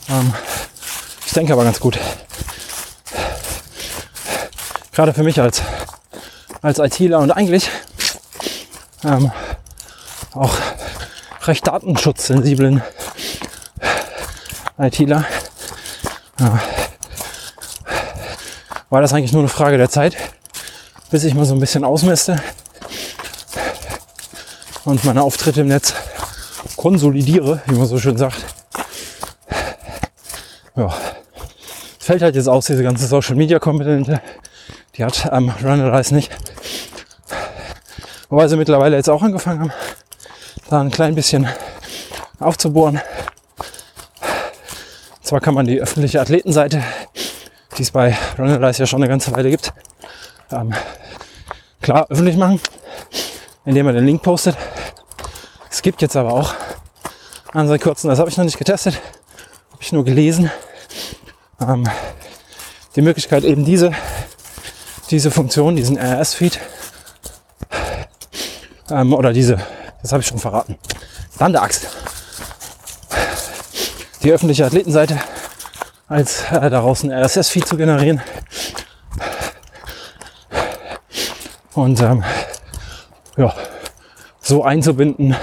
Ähm, 0.10 0.34
ich 1.26 1.34
denke 1.34 1.54
aber 1.54 1.64
ganz 1.64 1.80
gut. 1.80 2.00
Gerade 4.92 5.14
für 5.14 5.24
mich 5.24 5.40
als, 5.40 5.62
als 6.64 6.80
ITler 6.80 7.20
und 7.20 7.32
eigentlich 7.32 7.70
ähm, 9.04 9.32
auch 10.34 10.56
recht 11.44 11.68
datenschutzsensiblen 11.68 12.82
ITler. 14.78 15.26
Ja, 16.40 16.60
war 18.90 19.02
das 19.02 19.14
eigentlich 19.14 19.34
nur 19.34 19.42
eine 19.42 19.50
Frage 19.50 19.78
der 19.78 19.90
Zeit, 19.90 20.16
bis 21.10 21.24
ich 21.24 21.34
mal 21.34 21.46
so 21.46 21.54
ein 21.54 21.60
bisschen 21.60 21.84
ausmiste 21.84 22.42
und 24.86 25.04
meine 25.04 25.24
Auftritte 25.24 25.62
im 25.62 25.68
Netz 25.68 25.94
konsolidiere, 26.78 27.62
wie 27.66 27.76
man 27.76 27.88
so 27.88 28.00
schön 28.00 28.18
sagt. 28.18 28.46
Ja, 30.76 30.94
fällt 32.00 32.22
halt 32.22 32.36
jetzt 32.36 32.48
aus, 32.48 32.66
diese 32.68 32.84
ganze 32.84 33.08
Social 33.08 33.36
Media 33.36 33.60
Komponente, 33.60 34.22
die 34.96 35.04
hat 35.04 35.32
am 35.32 35.46
ähm, 35.46 35.54
Runnerize 35.68 36.14
nicht. 36.14 36.32
Wobei 38.30 38.48
sie 38.48 38.58
mittlerweile 38.58 38.96
jetzt 38.96 39.10
auch 39.10 39.24
angefangen 39.24 39.62
haben, 39.62 39.74
da 40.70 40.82
ein 40.82 40.92
klein 40.92 41.16
bisschen 41.16 41.48
aufzubohren. 42.40 43.02
Zwar 45.26 45.42
kann 45.42 45.56
man 45.56 45.66
die 45.66 45.82
öffentliche 45.82 46.22
Athletenseite, 46.22 46.84
die 47.80 47.82
es 47.82 47.90
bei 47.90 48.16
Runnerize 48.38 48.84
ja 48.84 48.86
schon 48.86 49.02
eine 49.02 49.10
ganze 49.10 49.32
Weile 49.32 49.50
gibt, 49.50 49.74
ähm, 50.52 50.72
klar 51.82 52.06
öffentlich 52.12 52.38
machen, 52.38 52.62
indem 53.66 53.88
man 53.88 53.96
den 53.96 54.06
Link 54.06 54.22
postet. 54.22 54.56
Es 55.72 55.82
gibt 55.82 56.04
jetzt 56.04 56.16
aber 56.16 56.32
auch 56.32 56.54
an 57.54 57.68
seit 57.68 57.82
kurzem, 57.82 58.12
das 58.12 58.20
habe 58.20 58.30
ich 58.30 58.38
noch 58.38 58.46
nicht 58.46 58.60
getestet, 58.60 59.02
habe 59.72 59.82
ich 59.82 59.92
nur 59.92 60.06
gelesen, 60.06 60.52
ähm, 61.60 61.90
die 62.96 63.02
Möglichkeit 63.02 63.46
eben 63.46 63.66
diese, 63.66 63.94
diese 65.10 65.32
Funktion, 65.32 65.76
diesen 65.76 65.98
RS-Feed 65.98 66.60
ähm, 68.92 69.12
oder 69.12 69.34
diese, 69.34 69.58
das 70.04 70.12
habe 70.12 70.22
ich 70.22 70.28
schon 70.28 70.38
verraten, 70.38 70.78
Axt, 71.40 71.88
die 74.26 74.32
öffentliche 74.32 74.66
Athletenseite 74.66 75.20
als 76.08 76.52
äh, 76.52 76.70
daraus 76.72 77.04
ein 77.04 77.12
RSS-Feed 77.12 77.68
zu 77.68 77.78
generieren. 77.78 78.22
Und 81.76 82.02
ähm, 82.02 82.24
ja, 83.38 83.54
so 84.42 84.64
einzubinden, 84.64 85.36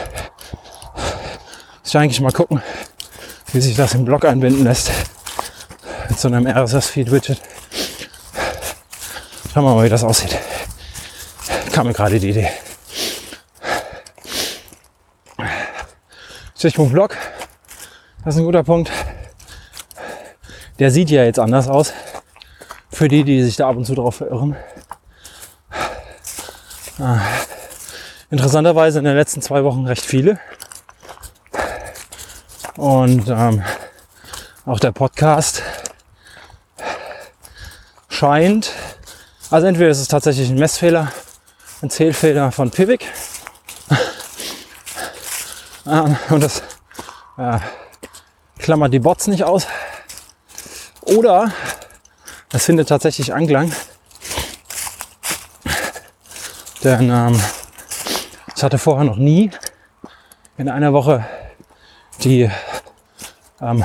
ich 1.85 1.97
eigentlich 1.97 2.21
mal 2.21 2.33
gucken, 2.33 2.61
wie 3.53 3.61
sich 3.61 3.77
das 3.77 3.95
im 3.95 4.05
Blog 4.05 4.25
einbinden 4.25 4.65
lässt. 4.65 4.91
Mit 6.09 6.19
so 6.19 6.27
einem 6.29 6.47
RSS-Feed-Widget. 6.47 7.41
Schauen 9.55 9.65
wir 9.65 9.75
mal, 9.75 9.85
wie 9.85 9.91
das 9.91 10.03
aussieht. 10.03 10.37
Kam 11.73 11.87
mir 11.87 11.93
gerade 11.93 12.19
die 12.19 12.31
Idee. 12.31 12.51
Stichpunkt 16.57 16.93
Blog. 16.93 17.17
Das 18.25 18.37
ist 18.37 18.41
ein 18.41 18.45
guter 18.45 18.63
Punkt. 18.63 18.93
Der 20.79 20.93
sieht 20.93 21.11
ja 21.11 21.25
jetzt 21.25 21.41
anders 21.41 21.67
aus. 21.67 21.93
Für 22.89 23.09
die, 23.09 23.25
die 23.25 23.43
sich 23.43 23.57
da 23.57 23.69
ab 23.69 23.77
und 23.77 23.85
zu 23.85 23.97
drauf 23.97 24.15
verirren. 24.17 24.55
Ah. 27.01 27.19
Interessanterweise 28.31 29.01
in 29.01 29.07
den 29.07 29.17
letzten 29.17 29.43
zwei 29.43 29.65
Wochen 29.65 29.87
recht 29.87 30.05
viele. 30.05 30.39
Und 32.77 33.29
ähm, 33.29 33.65
auch 34.67 34.79
der 34.79 34.93
Podcast 34.93 35.65
scheint, 38.09 38.71
also 39.51 39.67
entweder 39.67 39.91
ist 39.91 39.99
es 39.99 40.07
tatsächlich 40.07 40.49
ein 40.49 40.59
Messfehler, 40.59 41.11
ein 41.83 41.91
Zählfehler 41.91 42.53
von 42.53 42.71
Pivik. 42.71 43.11
ähm, 45.87 46.17
und 46.31 46.41
das 46.41 46.63
äh, 47.37 47.59
klammert 48.63 48.95
die 48.95 49.01
Bots 49.01 49.27
nicht 49.27 49.45
aus. 49.45 49.67
Oder 51.03 51.53
es 52.53 52.65
findet 52.65 52.89
tatsächlich 52.89 53.35
Anklang. 53.35 53.73
Denn 56.85 57.11
ähm, 57.11 57.41
ich 58.57 58.63
hatte 58.63 58.79
vorher 58.79 59.05
noch 59.05 59.17
nie 59.17 59.51
in 60.57 60.69
einer 60.69 60.93
Woche 60.93 61.25
die 62.23 62.51
ähm, 63.61 63.85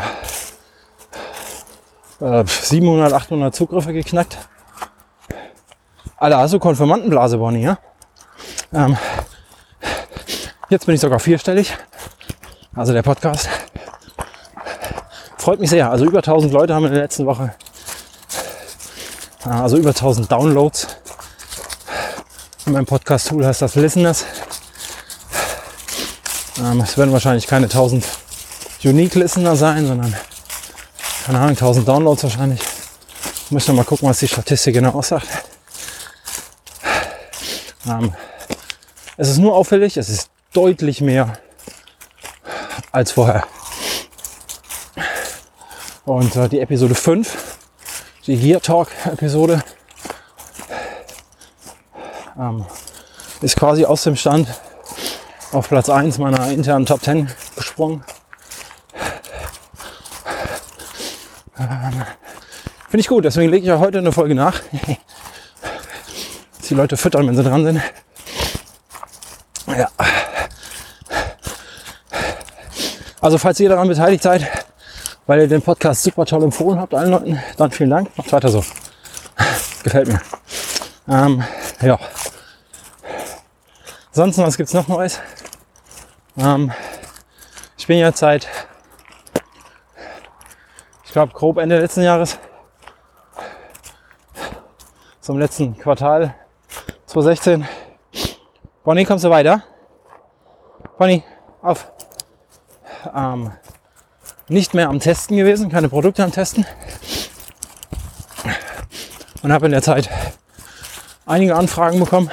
äh, 2.22 2.44
700, 2.46 3.14
800 3.14 3.56
Zugriffe 3.56 3.94
geknackt. 3.94 4.38
Alter, 6.18 6.38
hast 6.40 6.54
du 6.54 6.60
Konfirmandenblase, 6.60 7.38
Bonnie, 7.38 7.64
ja? 7.64 7.78
Ähm, 8.74 8.98
jetzt 10.70 10.86
bin 10.86 10.96
ich 10.96 11.02
sogar 11.02 11.20
vierstellig. 11.20 11.76
Also 12.76 12.94
der 12.94 13.04
Podcast. 13.04 13.50
Freut 15.48 15.62
mich 15.62 15.70
sehr. 15.70 15.90
Also 15.90 16.04
über 16.04 16.18
1000 16.18 16.52
Leute 16.52 16.76
haben 16.76 16.84
in 16.88 16.92
der 16.92 17.04
letzten 17.04 17.26
Woche 17.26 17.56
Also 19.46 19.78
über 19.78 19.92
1000 19.92 20.30
Downloads. 20.30 20.88
In 22.66 22.74
meinem 22.74 22.86
Podcast-Tool 22.86 23.46
heißt 23.46 23.62
das 23.62 23.76
Listeners. 23.76 24.26
Ähm, 26.60 26.82
es 26.82 26.98
werden 26.98 27.14
wahrscheinlich 27.14 27.48
keine 27.48 27.68
1000 27.68 28.06
Unique 28.84 29.16
Listener 29.16 29.56
sein, 29.56 29.88
sondern 29.88 30.14
keine 31.26 31.38
Ahnung, 31.38 31.52
1000 31.52 31.88
Downloads 31.88 32.24
wahrscheinlich. 32.24 32.60
Ich 33.46 33.52
muss 33.52 33.66
noch 33.70 33.76
mal 33.76 33.86
gucken, 33.86 34.10
was 34.10 34.20
die 34.20 34.28
Statistik 34.28 34.74
genau 34.74 34.92
aussagt. 34.92 35.30
Ähm, 37.88 38.14
es 39.16 39.30
ist 39.30 39.38
nur 39.38 39.56
auffällig, 39.56 39.96
es 39.96 40.10
ist 40.10 40.30
deutlich 40.52 41.00
mehr 41.00 41.38
als 42.92 43.14
vorher. 43.14 43.46
Und 46.08 46.36
äh, 46.38 46.48
die 46.48 46.62
Episode 46.62 46.96
5, 46.96 47.58
die 48.28 48.38
Gear 48.38 48.62
Talk 48.62 48.88
Episode, 49.04 49.62
ähm, 52.40 52.66
ist 53.42 53.58
quasi 53.58 53.84
aus 53.84 54.04
dem 54.04 54.16
Stand 54.16 54.48
auf 55.52 55.68
Platz 55.68 55.90
1 55.90 56.18
meiner 56.20 56.50
internen 56.50 56.86
Top 56.86 57.04
10 57.04 57.30
gesprungen. 57.58 58.06
Ähm, 61.60 62.04
Finde 62.88 63.02
ich 63.02 63.10
gut, 63.10 63.26
deswegen 63.26 63.52
lege 63.52 63.64
ich 63.64 63.68
ja 63.68 63.80
heute 63.80 63.98
eine 63.98 64.14
Folge 64.14 64.34
nach. 64.34 64.62
Dass 66.58 66.68
die 66.70 66.76
Leute 66.76 66.96
füttern, 66.96 67.28
wenn 67.28 67.36
sie 67.36 67.44
dran 67.44 67.66
sind. 67.66 67.82
Ja. 69.68 69.90
Also 73.20 73.38
falls 73.38 73.60
ihr 73.60 73.68
daran 73.68 73.90
beteiligt 73.90 74.24
seid, 74.24 74.67
weil 75.28 75.42
ihr 75.42 75.48
den 75.48 75.62
Podcast 75.62 76.04
super 76.04 76.26
toll 76.26 76.44
empfohlen 76.44 76.80
habt 76.80 76.94
allen 76.94 77.12
Leuten, 77.12 77.40
dann 77.58 77.70
vielen 77.72 77.90
Dank. 77.90 78.18
Macht 78.18 78.32
weiter 78.32 78.50
so. 78.50 78.64
Gefällt 79.84 80.08
mir. 80.08 80.22
Ähm, 81.08 81.44
ja. 81.82 82.00
Ansonsten, 84.08 84.44
was 84.44 84.58
gibt's 84.58 84.74
noch 84.74 84.88
Neues? 84.88 85.20
Ähm, 86.38 86.72
ich 87.78 87.86
bin 87.86 88.00
jetzt 88.00 88.20
seit, 88.20 88.48
ich 91.06 91.12
glaube, 91.12 91.34
grob 91.34 91.58
Ende 91.58 91.80
letzten 91.80 92.02
Jahres, 92.02 92.40
zum 95.20 95.38
letzten 95.40 95.78
Quartal 95.78 96.36
2016. 97.06 97.68
Bonnie, 98.84 99.06
kommst 99.06 99.26
du 99.26 99.30
weiter? 99.30 99.64
Bonnie, 100.98 101.24
auf. 101.62 101.92
Ähm, 103.14 103.52
nicht 104.50 104.74
mehr 104.74 104.90
am 104.90 105.00
Testen 105.00 105.38
gewesen, 105.38 105.70
keine 105.70 105.90
Produkte 105.90 106.24
am 106.24 106.32
Testen. 106.32 106.66
Und 109.44 109.52
habe 109.52 109.66
in 109.66 109.72
der 109.72 109.82
Zeit 109.82 110.10
einige 111.26 111.56
Anfragen 111.56 112.00
bekommen 112.00 112.32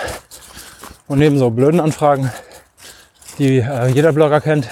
und 1.07 1.19
neben 1.19 1.39
so 1.39 1.51
blöden 1.51 1.81
Anfragen, 1.81 2.33
die 3.39 3.59
äh, 3.59 3.89
jeder 3.89 4.13
Blogger 4.13 4.41
kennt, 4.41 4.69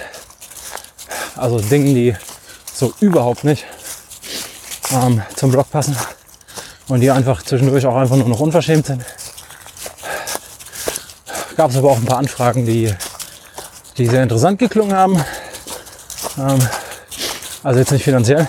also 1.37 1.59
Dinge, 1.59 1.93
die 1.95 2.17
so 2.73 2.95
überhaupt 3.01 3.45
nicht 3.45 3.65
ähm, 4.93 5.23
zum 5.37 5.51
Blog 5.51 5.71
passen 5.71 5.97
und 6.89 7.01
die 7.01 7.11
einfach 7.11 7.43
zwischendurch 7.43 7.87
auch 7.87 7.97
einfach 7.97 8.17
nur 8.17 8.29
noch 8.29 8.41
unverschämt 8.41 8.87
sind. 8.87 9.05
Gab 11.57 11.71
es 11.71 11.77
aber 11.77 11.91
auch 11.91 11.97
ein 11.97 12.05
paar 12.05 12.19
Anfragen, 12.19 12.65
die, 12.65 12.93
die 13.99 14.07
sehr 14.07 14.23
interessant 14.23 14.59
geklungen 14.59 14.97
haben. 14.97 15.23
Ähm, 16.39 16.59
also 17.63 17.79
jetzt 17.79 17.93
nicht 17.93 18.05
finanziell, 18.05 18.49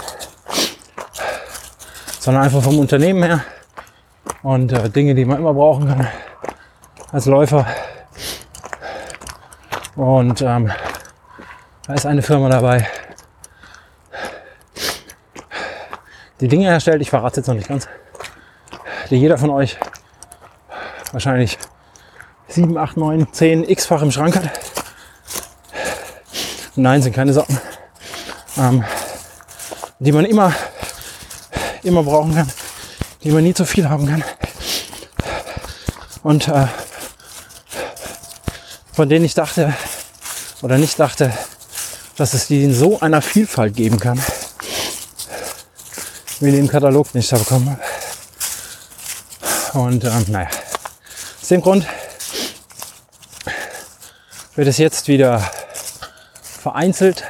sondern 2.20 2.44
einfach 2.44 2.64
vom 2.64 2.80
Unternehmen 2.80 3.24
her 3.24 3.44
und 4.42 4.72
äh, 4.72 4.90
Dinge, 4.90 5.14
die 5.14 5.26
man 5.26 5.38
immer 5.38 5.54
brauchen 5.54 5.88
kann 5.88 6.08
als 7.12 7.26
Läufer. 7.26 7.68
Und 9.96 10.42
ähm, 10.42 10.72
da 11.86 11.94
ist 11.94 12.06
eine 12.06 12.24
Firma 12.24 12.50
dabei, 12.50 12.88
die 16.40 16.48
Dinge 16.48 16.66
herstellt, 16.66 17.02
ich 17.02 17.10
verrate 17.10 17.38
jetzt 17.38 17.48
noch 17.48 17.56
nicht 17.56 17.68
ganz, 17.68 17.88
die 19.10 19.18
jeder 19.18 19.38
von 19.38 19.52
euch 19.52 19.78
wahrscheinlich 21.12 21.60
7, 22.48 22.78
8, 22.78 22.98
9, 22.98 23.32
10 23.32 23.70
x-fach 23.70 24.02
im 24.02 24.12
Schrank 24.12 24.36
hat. 24.36 24.50
Nein, 26.76 27.04
sind 27.04 27.16
keine 27.16 27.34
Socken. 27.34 27.60
Ähm, 28.58 28.84
die 30.04 30.12
man 30.12 30.26
immer, 30.26 30.54
immer 31.82 32.04
brauchen 32.04 32.36
kann, 32.36 32.52
die 33.24 33.32
man 33.32 33.42
nie 33.42 33.54
zu 33.54 33.66
viel 33.66 33.88
haben 33.88 34.06
kann. 34.06 34.22
Und 36.24 36.50
äh, 36.50 36.68
von 38.92 39.08
denen 39.08 39.24
ich 39.24 39.34
dachte 39.34 39.74
oder 40.62 40.78
nicht 40.78 41.00
dachte, 41.00 41.32
dass 42.18 42.34
es 42.34 42.48
die 42.48 42.66
in 42.66 42.74
so 42.74 43.00
einer 43.00 43.22
Vielfalt 43.22 43.78
geben 43.78 43.98
kann, 43.98 44.22
wie 46.42 46.52
die 46.52 46.60
im 46.60 46.68
Katalog 46.68 47.16
nicht 47.16 47.32
da 47.32 47.38
bekommen 47.38 47.80
Und 49.72 50.04
ähm, 50.04 50.26
naja, 50.28 50.50
aus 51.42 51.48
dem 51.48 51.62
Grund 51.62 51.88
wird 54.56 54.68
es 54.68 54.78
jetzt 54.78 55.08
wieder 55.08 55.50
vereinzelt 56.62 57.24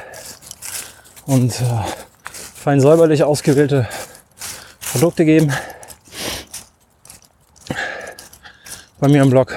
und 1.26 1.60
äh, 1.60 2.03
fein 2.64 2.80
säuberlich 2.80 3.22
ausgewählte 3.22 3.86
Produkte 4.90 5.26
geben. 5.26 5.52
Bei 8.98 9.06
mir 9.06 9.20
im 9.22 9.28
Blog. 9.28 9.54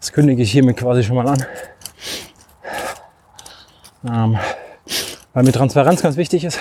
Das 0.00 0.12
kündige 0.12 0.42
ich 0.42 0.52
hiermit 0.52 0.76
quasi 0.76 1.02
schon 1.02 1.16
mal 1.16 1.26
an. 1.28 1.46
Ähm, 4.06 4.38
weil 5.32 5.44
mir 5.44 5.52
Transparenz 5.52 6.02
ganz 6.02 6.18
wichtig 6.18 6.44
ist, 6.44 6.60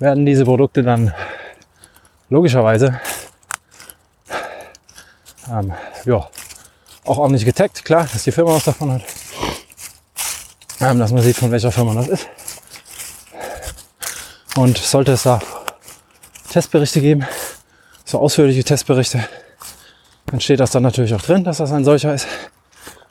werden 0.00 0.26
diese 0.26 0.44
Produkte 0.44 0.82
dann 0.82 1.14
logischerweise 2.28 3.00
ähm, 5.50 5.72
ja, 6.04 6.28
auch 7.04 7.16
ordentlich 7.16 7.46
getaggt. 7.46 7.86
Klar, 7.86 8.06
dass 8.12 8.24
die 8.24 8.32
Firma 8.32 8.52
was 8.52 8.64
davon 8.64 8.92
hat. 8.92 9.21
Ähm, 10.82 10.98
dass 10.98 11.12
man 11.12 11.22
sieht, 11.22 11.36
von 11.36 11.52
welcher 11.52 11.70
Firma 11.70 11.94
das 11.94 12.08
ist. 12.08 12.28
Und 14.56 14.76
sollte 14.76 15.12
es 15.12 15.22
da 15.22 15.40
Testberichte 16.50 17.00
geben, 17.00 17.24
so 18.04 18.18
ausführliche 18.18 18.64
Testberichte, 18.64 19.24
dann 20.26 20.40
steht 20.40 20.58
das 20.58 20.72
dann 20.72 20.82
natürlich 20.82 21.14
auch 21.14 21.22
drin, 21.22 21.44
dass 21.44 21.58
das 21.58 21.70
ein 21.70 21.84
solcher 21.84 22.12
ist. 22.12 22.26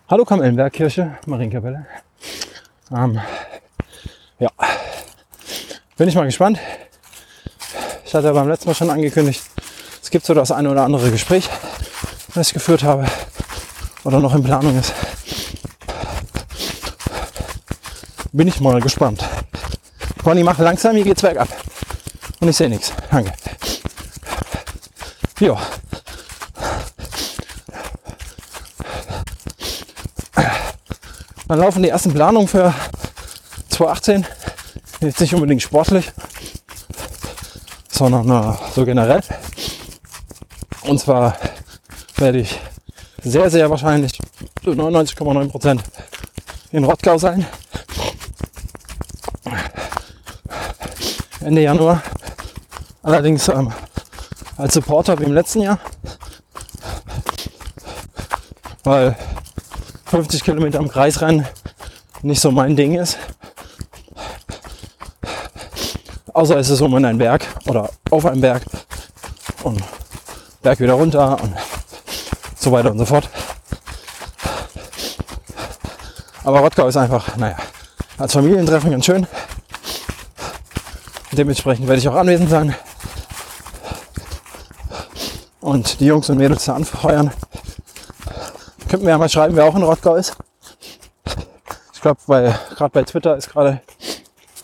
Hallo 0.09 0.25
Kamellenbergkirche, 0.25 1.17
Marienkapelle. 1.25 1.85
Ähm, 2.91 3.21
ja, 4.39 4.49
bin 5.95 6.09
ich 6.09 6.15
mal 6.15 6.25
gespannt. 6.25 6.59
Ich 8.03 8.13
hatte 8.13 8.27
ja 8.27 8.33
beim 8.33 8.49
letzten 8.49 8.67
Mal 8.67 8.75
schon 8.75 8.89
angekündigt, 8.89 9.41
es 10.03 10.09
gibt 10.09 10.25
so 10.25 10.33
das 10.33 10.51
eine 10.51 10.69
oder 10.69 10.83
andere 10.83 11.09
Gespräch, 11.09 11.49
das 12.35 12.49
ich 12.49 12.53
geführt 12.53 12.83
habe 12.83 13.05
oder 14.03 14.19
noch 14.19 14.35
in 14.35 14.43
Planung 14.43 14.77
ist. 14.77 14.93
Bin 18.33 18.47
ich 18.47 18.61
mal 18.61 18.79
gespannt. 18.79 19.23
Conny, 20.23 20.43
mach 20.43 20.57
langsam, 20.59 20.95
hier 20.95 21.03
geht's 21.03 21.21
bergab. 21.21 21.49
Und 22.39 22.47
ich 22.47 22.55
sehe 22.55 22.69
nichts. 22.69 22.93
Danke. 23.09 23.33
Jo. 25.39 25.57
Dann 31.47 31.59
laufen 31.59 31.83
die 31.83 31.89
ersten 31.89 32.13
Planungen 32.13 32.47
für 32.47 32.73
2018. 33.69 34.25
Jetzt 35.01 35.19
nicht 35.19 35.33
unbedingt 35.35 35.61
sportlich, 35.61 36.09
sondern 37.89 38.29
äh, 38.29 38.57
so 38.73 38.85
generell. 38.85 39.21
Und 40.83 40.99
zwar 40.99 41.37
werde 42.15 42.39
ich 42.39 42.57
sehr, 43.23 43.49
sehr 43.49 43.69
wahrscheinlich 43.69 44.13
zu 44.63 44.71
99,9 44.71 45.49
Prozent 45.49 45.83
in 46.71 46.85
Rottgau 46.85 47.17
sein. 47.17 47.45
Ende 51.41 51.61
Januar. 51.61 52.03
Allerdings 53.01 53.47
ähm, 53.47 53.73
als 54.57 54.75
Supporter 54.75 55.17
wie 55.19 55.23
im 55.23 55.33
letzten 55.33 55.61
Jahr. 55.61 55.79
Weil 58.83 59.15
50 60.05 60.43
Kilometer 60.43 60.79
im 60.79 60.87
Kreis 60.87 61.19
rennen 61.21 61.47
nicht 62.21 62.41
so 62.41 62.51
mein 62.51 62.75
Ding 62.75 62.95
ist. 62.95 63.17
Außer 66.33 66.57
es 66.57 66.69
ist 66.69 66.81
um 66.81 66.95
in 66.95 67.05
einen 67.05 67.17
Berg 67.17 67.47
oder 67.67 67.89
auf 68.11 68.25
einen 68.25 68.41
Berg 68.41 68.63
und 69.63 69.81
Berg 70.61 70.79
wieder 70.79 70.93
runter 70.93 71.41
und 71.41 71.55
so 72.55 72.71
weiter 72.71 72.91
und 72.91 72.99
so 72.99 73.05
fort. 73.05 73.27
Aber 76.43 76.59
Rottgau 76.59 76.87
ist 76.87 76.97
einfach, 76.97 77.35
naja, 77.37 77.57
als 78.17 78.33
Familientreffen 78.33 78.91
ganz 78.91 79.05
schön. 79.05 79.27
Dementsprechend 81.33 81.87
werde 81.87 81.99
ich 81.99 82.09
auch 82.09 82.15
anwesend 82.15 82.49
sein 82.49 82.75
und 85.61 85.99
die 85.99 86.05
Jungs 86.05 86.29
und 86.29 86.37
Mädels 86.37 86.65
da 86.65 86.75
anfeuern. 86.75 87.31
Könnten 88.89 89.05
wir 89.05 89.11
ja 89.11 89.17
mal 89.17 89.29
schreiben, 89.29 89.55
wer 89.55 89.65
auch 89.65 89.75
in 89.75 89.83
Rottgau 89.83 90.15
ist. 90.15 90.35
Ich 91.93 92.01
glaube, 92.01 92.19
gerade 92.27 92.89
bei 92.91 93.03
Twitter 93.03 93.37
ist 93.37 93.49
gerade 93.49 93.81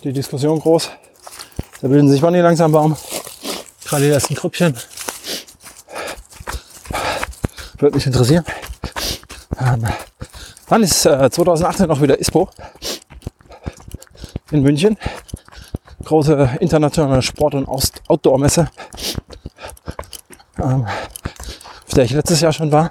die 0.03 0.11
Diskussion 0.11 0.59
groß. 0.59 0.89
Da 1.81 1.87
bilden 1.87 2.09
sich 2.09 2.19
Bonnie 2.19 2.39
langsam 2.39 2.71
Baum. 2.71 2.97
Gerade 3.85 4.03
die 4.03 4.09
ersten 4.09 4.35
Krüppchen. 4.35 4.75
Würde 7.77 7.95
mich 7.95 8.05
interessieren. 8.07 8.43
Ähm, 9.61 9.85
wann 10.67 10.83
ist 10.83 11.05
äh, 11.05 11.29
2018 11.29 11.87
noch 11.87 12.01
wieder 12.01 12.19
ISPO 12.19 12.49
in 14.51 14.63
München? 14.63 14.97
Große 16.07 16.51
internationale 16.61 17.21
Sport- 17.21 17.55
und 17.55 17.67
Outdoor-Messe, 17.67 18.69
ähm, 20.57 20.85
auf 20.85 21.93
der 21.93 22.05
ich 22.05 22.11
letztes 22.11 22.39
Jahr 22.39 22.53
schon 22.53 22.71
war. 22.71 22.89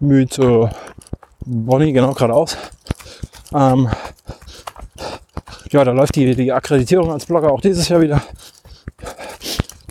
Mit 0.00 0.36
äh, 0.40 0.68
Bonnie, 1.44 1.92
genau, 1.92 2.12
geradeaus. 2.12 2.56
Ähm, 3.54 3.88
ja, 5.70 5.84
da 5.84 5.92
läuft 5.92 6.16
die, 6.16 6.34
die 6.34 6.52
Akkreditierung 6.52 7.12
als 7.12 7.26
Blogger 7.26 7.52
auch 7.52 7.60
dieses 7.60 7.88
Jahr 7.88 8.00
wieder. 8.00 8.20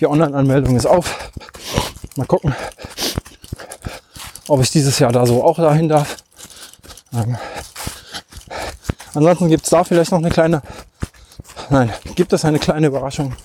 Die 0.02 0.08
Online-Anmeldung 0.08 0.76
ist 0.76 0.86
auf. 0.86 1.32
Mal 2.18 2.28
gucken, 2.28 2.54
ob 4.50 4.60
ich 4.60 4.70
dieses 4.70 5.00
Jahr 5.00 5.14
da 5.14 5.26
so 5.26 5.46
auch 5.46 5.56
dahin 5.56 5.88
darf. 5.88 6.18
Ähm, 7.14 7.38
ansonsten 9.14 9.48
gibt 9.48 9.64
es 9.64 9.70
da 9.70 9.86
vielleicht 9.86 10.12
noch 10.12 10.20
eine 10.20 10.30
kleine, 10.30 10.62
nein, 11.70 11.92
gibt 12.16 12.34
es 12.34 12.46
eine 12.46 12.60
kleine 12.60 12.88
Überraschung. 12.88 13.36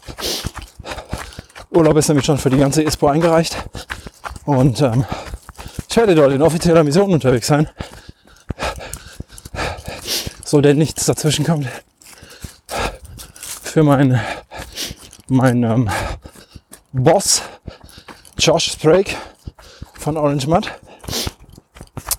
Urlaub 1.70 1.96
ist 1.96 2.08
nämlich 2.08 2.26
schon 2.26 2.38
für 2.38 2.50
die 2.50 2.58
ganze 2.58 2.82
ISPO 2.82 3.08
eingereicht. 3.08 3.56
Und 4.44 4.80
ähm, 4.80 5.04
ich 5.88 5.96
werde 5.96 6.14
dort 6.14 6.32
in 6.32 6.42
offizieller 6.42 6.82
Mission 6.82 7.12
unterwegs 7.12 7.46
sein. 7.46 7.68
So 10.44 10.60
denn 10.60 10.78
nichts 10.78 11.06
dazwischen 11.06 11.44
kommt. 11.44 11.68
Für 13.62 13.84
meinen 13.84 14.20
mein, 15.28 15.62
ähm, 15.62 15.88
Boss 16.92 17.42
Josh 18.36 18.72
Sprake 18.72 19.14
von 19.98 20.16
Orange 20.16 20.48
Mud. 20.48 20.68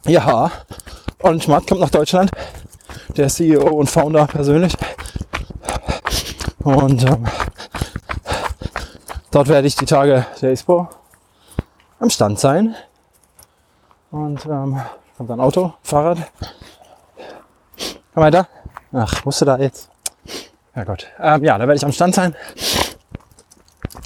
Ja, 0.06 0.50
Orange 1.20 1.48
Mud 1.50 1.68
kommt 1.68 1.82
nach 1.82 1.90
Deutschland. 1.90 2.32
Der 3.18 3.28
CEO 3.28 3.68
und 3.68 3.90
Founder 3.90 4.28
persönlich. 4.28 4.74
Und 6.64 7.04
ähm, 7.04 7.26
dort 9.32 9.48
werde 9.48 9.68
ich 9.68 9.76
die 9.76 9.86
Tage 9.86 10.26
der 10.42 10.52
ISPO 10.52 10.88
am 12.00 12.10
Stand 12.10 12.40
sein. 12.40 12.76
Und 14.12 14.46
ähm, 14.46 14.82
kommt 15.18 15.32
ein 15.32 15.40
Auto, 15.40 15.74
Fahrrad. 15.84 16.18
Komm 18.14 18.24
weiter. 18.24 18.48
Ach, 18.94 19.26
musst 19.26 19.42
du 19.42 19.46
da 19.46 19.58
jetzt? 19.58 19.90
Ja 20.76 20.84
Gott. 20.84 21.08
Ähm, 21.20 21.44
ja, 21.44 21.58
da 21.58 21.62
werde 21.68 21.76
ich 21.76 21.86
am 21.86 21.92
Stand 21.92 22.14
sein. 22.14 22.36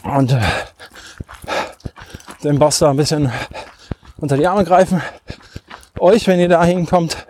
Und 0.04 0.32
äh, 0.32 0.42
dem 2.44 2.60
Boss 2.60 2.80
da 2.80 2.92
ein 2.92 2.98
bisschen 2.98 3.32
unter 4.18 4.38
die 4.38 4.48
Arme 4.48 4.64
greifen. 4.64 5.02
Euch, 6.00 6.28
wenn 6.28 6.40
ihr 6.40 6.50
da 6.50 6.64
hinkommt, 6.64 7.26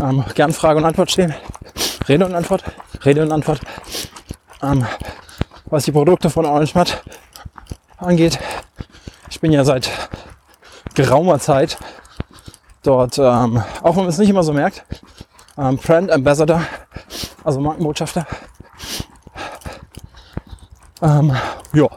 ähm, 0.00 0.24
gern 0.34 0.52
Frage 0.52 0.78
und 0.78 0.84
Antwort 0.84 1.10
stehen. 1.10 1.34
Rede 2.08 2.26
und 2.26 2.34
Antwort. 2.34 2.64
Rede 3.04 3.22
und 3.22 3.32
Antwort. 3.32 3.60
Ähm, 4.62 4.86
was 5.66 5.84
die 5.84 5.92
Produkte 5.92 6.30
von 6.30 6.46
Orange 6.46 6.74
Matt 6.74 7.02
angeht. 7.96 8.38
Ich 9.30 9.40
bin 9.40 9.52
ja 9.52 9.64
seit 9.64 9.90
geraumer 10.94 11.38
Zeit 11.38 11.78
dort, 12.82 13.18
ähm, 13.18 13.62
auch 13.82 13.96
wenn 13.96 14.02
man 14.02 14.08
es 14.08 14.18
nicht 14.18 14.28
immer 14.28 14.42
so 14.42 14.52
merkt, 14.52 14.84
ähm, 15.56 15.78
Brand 15.78 16.10
Ambassador, 16.10 16.62
also 17.42 17.60
Markenbotschafter. 17.60 18.26
Ähm, 21.00 21.34
ja, 21.72 21.88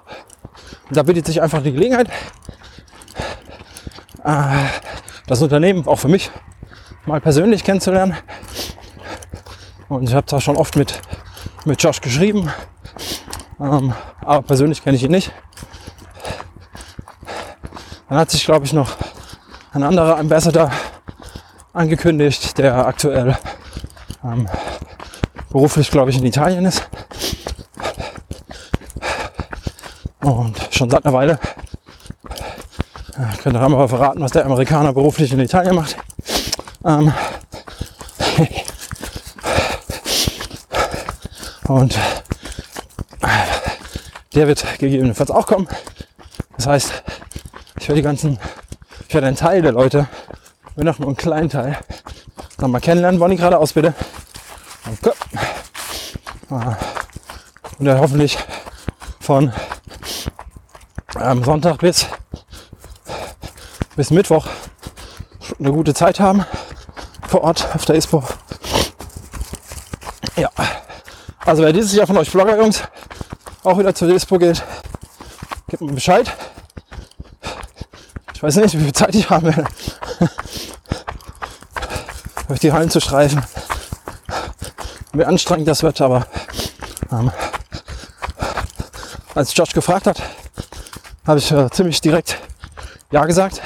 da 0.89 1.03
bietet 1.03 1.25
sich 1.27 1.41
einfach 1.41 1.61
die 1.61 1.73
Gelegenheit, 1.73 2.09
äh, 4.23 4.67
das 5.27 5.41
Unternehmen 5.41 5.87
auch 5.87 5.99
für 5.99 6.07
mich 6.07 6.31
mal 7.05 7.21
persönlich 7.21 7.63
kennenzulernen. 7.63 8.15
Und 9.89 10.09
ich 10.09 10.15
habe 10.15 10.25
da 10.27 10.41
schon 10.41 10.55
oft 10.55 10.75
mit, 10.75 10.99
mit 11.65 11.81
Josh 11.81 12.01
geschrieben, 12.01 12.51
ähm, 13.59 13.93
aber 14.21 14.41
persönlich 14.41 14.83
kenne 14.83 14.95
ich 14.97 15.03
ihn 15.03 15.11
nicht. 15.11 15.31
Dann 18.09 18.19
hat 18.19 18.31
sich, 18.31 18.45
glaube 18.45 18.65
ich, 18.65 18.73
noch 18.73 18.95
ein 19.73 19.83
anderer 19.83 20.17
Ambassador 20.17 20.71
angekündigt, 21.73 22.57
der 22.57 22.85
aktuell 22.85 23.37
ähm, 24.23 24.47
beruflich, 25.49 25.89
glaube 25.89 26.11
ich, 26.11 26.17
in 26.17 26.25
Italien 26.25 26.65
ist. 26.65 26.87
Und 30.21 30.57
schon 30.71 30.89
seit 30.89 31.05
einer 31.05 31.13
Weile. 31.13 31.39
Ja, 33.17 33.29
könnte 33.41 33.59
aber 33.59 33.87
verraten, 33.87 34.21
was 34.21 34.31
der 34.31 34.45
Amerikaner 34.45 34.93
beruflich 34.93 35.31
in 35.31 35.39
Italien 35.39 35.75
macht. 35.75 35.97
Ähm, 36.83 37.13
und 41.67 41.97
der 44.33 44.47
wird 44.47 44.65
gegebenenfalls 44.79 45.31
auch 45.31 45.47
kommen. 45.47 45.67
Das 46.57 46.67
heißt, 46.67 47.03
ich 47.79 47.87
werde 47.87 48.01
die 48.01 48.05
ganzen, 48.05 48.39
ich 49.07 49.13
werde 49.13 49.27
einen 49.27 49.35
Teil 49.35 49.61
der 49.61 49.71
Leute, 49.71 50.07
wenn 50.75 50.87
auch 50.87 50.99
nur 50.99 51.07
einen 51.09 51.17
kleinen 51.17 51.49
Teil, 51.49 51.77
noch 52.59 52.67
mal 52.67 52.79
kennenlernen, 52.79 53.29
die 53.29 53.35
geradeaus 53.37 53.73
bitte. 53.73 53.93
Okay. 54.91 55.11
Und 56.49 57.85
dann 57.85 57.99
hoffentlich 57.99 58.37
von 59.19 59.51
ähm, 61.19 61.43
Sonntag 61.43 61.79
bis, 61.79 62.05
bis 63.95 64.11
Mittwoch 64.11 64.47
eine 65.59 65.71
gute 65.71 65.93
Zeit 65.93 66.19
haben 66.19 66.45
vor 67.27 67.41
Ort 67.41 67.67
auf 67.73 67.85
der 67.85 67.95
ISPO. 67.95 68.23
Ja, 70.35 70.49
also 71.45 71.63
wer 71.63 71.71
dieses 71.71 71.93
Jahr 71.93 72.07
von 72.07 72.17
euch 72.17 72.29
Vlogger 72.29 72.57
Jungs 72.57 72.81
auch 73.63 73.77
wieder 73.77 73.93
zur 73.93 74.09
ISPO 74.09 74.37
geht, 74.39 74.63
gebt 75.67 75.81
mir 75.81 75.93
Bescheid. 75.93 76.31
Ich 78.33 78.43
weiß 78.43 78.57
nicht, 78.57 78.77
wie 78.77 78.83
viel 78.83 78.93
Zeit 78.93 79.15
ich 79.15 79.29
haben 79.29 79.45
werde, 79.47 79.65
durch 82.47 82.59
die 82.59 82.71
Hallen 82.71 82.89
zu 82.89 82.99
streifen. 82.99 83.41
Wie 85.13 85.23
anstrengend 85.23 85.67
das 85.67 85.83
wird, 85.83 86.01
aber 86.01 86.27
ähm, 87.11 87.31
als 89.33 89.55
Josh 89.55 89.73
gefragt 89.73 90.07
hat, 90.07 90.21
habe 91.25 91.39
ich 91.39 91.51
äh, 91.51 91.69
ziemlich 91.69 92.01
direkt 92.01 92.37
Ja 93.11 93.25
gesagt. 93.25 93.61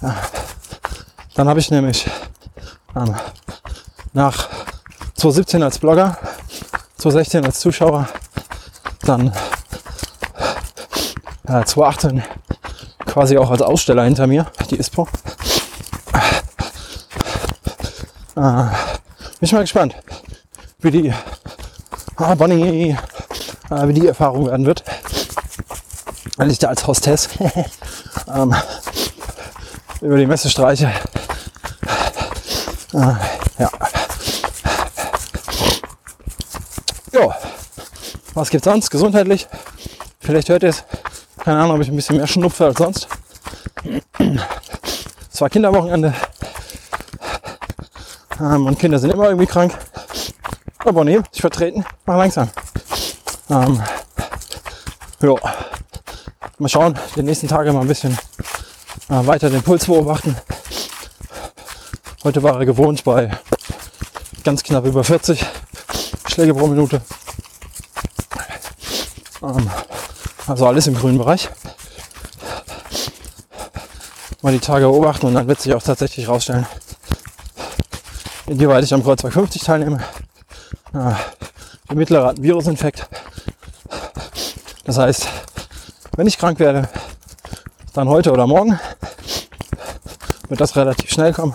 Ja. 0.00 0.16
Dann 1.34 1.48
habe 1.48 1.60
ich 1.60 1.70
nämlich 1.70 2.06
ähm, 2.96 3.14
nach 4.12 4.48
2017 5.14 5.62
als 5.62 5.78
Blogger, 5.78 6.18
2016 6.98 7.44
als 7.44 7.60
Zuschauer, 7.60 8.08
dann 9.02 9.32
äh, 11.46 11.64
2018 11.64 12.24
quasi 13.06 13.38
auch 13.38 13.50
als 13.50 13.62
Aussteller 13.62 14.02
hinter 14.02 14.26
mir, 14.26 14.46
die 14.70 14.76
ISPO. 14.76 15.06
Äh, 18.36 18.40
bin 18.40 18.70
ich 19.40 19.52
mal 19.52 19.60
gespannt, 19.60 19.94
wie 20.80 20.90
die 20.90 21.14
ah, 22.16 22.34
Bonnie, 22.34 22.96
äh, 23.70 23.88
wie 23.88 23.94
die 23.94 24.06
Erfahrung 24.08 24.46
werden 24.46 24.66
wird. 24.66 24.82
Wenn 26.36 26.50
ich 26.50 26.58
da 26.58 26.68
als 26.68 26.86
Hostess 26.86 27.28
ähm, 28.34 28.54
über 30.00 30.16
die 30.16 30.26
Messe 30.26 30.50
streiche. 30.50 30.92
Äh, 32.92 33.14
ja. 33.58 33.70
Jo. 37.12 37.32
Was 38.38 38.50
gibt's 38.50 38.66
sonst? 38.66 38.90
Gesundheitlich? 38.90 39.48
Vielleicht 40.20 40.48
hört 40.48 40.62
ihr 40.62 40.68
es 40.68 40.84
keine 41.38 41.58
Ahnung, 41.58 41.74
ob 41.74 41.82
ich 41.82 41.88
ein 41.88 41.96
bisschen 41.96 42.18
mehr 42.18 42.28
schnupfe 42.28 42.66
als 42.66 42.78
sonst. 42.78 43.08
Es 45.32 45.40
war 45.40 45.50
Kinderwochenende. 45.50 46.14
Ähm, 48.40 48.66
und 48.66 48.78
Kinder 48.78 48.98
sind 49.00 49.12
immer 49.12 49.26
irgendwie 49.26 49.46
krank. 49.46 49.76
Aber 50.78 51.04
nee, 51.04 51.20
ich 51.32 51.40
vertreten. 51.40 51.84
Mach 52.06 52.16
langsam. 52.16 52.48
Ähm, 53.50 53.82
jo. 55.20 55.38
Mal 56.58 56.68
schauen, 56.68 56.98
die 57.16 57.22
nächsten 57.22 57.48
Tage 57.48 57.72
mal 57.72 57.82
ein 57.82 57.88
bisschen 57.88 58.18
äh, 59.08 59.26
weiter 59.26 59.50
den 59.50 59.62
Puls 59.62 59.86
beobachten. 59.86 60.36
Heute 62.22 62.42
war 62.42 62.58
er 62.58 62.66
gewohnt 62.66 63.02
bei 63.04 63.30
ganz 64.44 64.62
knapp 64.62 64.84
über 64.86 65.02
40 65.02 65.44
Schläge 66.28 66.54
pro 66.54 66.66
Minute. 66.68 67.00
Also 70.48 70.66
alles 70.66 70.86
im 70.86 70.94
grünen 70.94 71.18
Bereich. 71.18 71.50
Mal 74.40 74.52
die 74.52 74.60
Tage 74.60 74.86
beobachten 74.86 75.26
und 75.26 75.34
dann 75.34 75.46
wird 75.46 75.60
sich 75.60 75.74
auch 75.74 75.82
tatsächlich 75.82 76.26
rausstellen, 76.26 76.66
inwieweit 78.46 78.82
ich 78.82 78.94
am 78.94 79.02
Kreuzberg 79.02 79.34
50 79.34 79.62
teilnehme. 79.62 80.02
Ja, 80.94 81.18
der 81.90 82.24
hat 82.24 82.36
einen 82.36 82.42
Virusinfekt. 82.42 83.06
Das 84.84 84.96
heißt, 84.96 85.28
wenn 86.16 86.26
ich 86.26 86.38
krank 86.38 86.58
werde, 86.60 86.88
dann 87.92 88.08
heute 88.08 88.32
oder 88.32 88.46
morgen, 88.46 88.80
wird 90.48 90.60
das 90.60 90.76
relativ 90.76 91.10
schnell 91.10 91.34
kommen. 91.34 91.54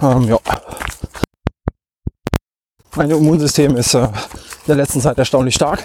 Ähm, 0.00 0.28
ja. 0.28 0.38
Mein 2.94 3.10
Immunsystem 3.10 3.76
ist 3.76 3.94
äh, 3.94 4.08
der 4.68 4.76
letzten 4.76 5.00
Zeit 5.00 5.18
erstaunlich 5.18 5.54
stark. 5.54 5.84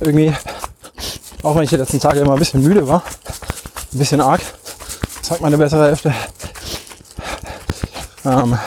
Irgendwie, 0.00 0.34
auch 1.42 1.54
wenn 1.54 1.62
ich 1.62 1.70
die 1.70 1.76
letzten 1.76 2.00
Tage 2.00 2.20
immer 2.20 2.32
ein 2.34 2.38
bisschen 2.38 2.62
müde 2.62 2.86
war, 2.86 3.02
ein 3.92 3.98
bisschen 3.98 4.20
arg, 4.20 4.40
sagt 5.22 5.40
meine 5.40 5.56
bessere 5.56 5.86
Hälfte. 5.86 6.14
Ähm, 8.24 8.58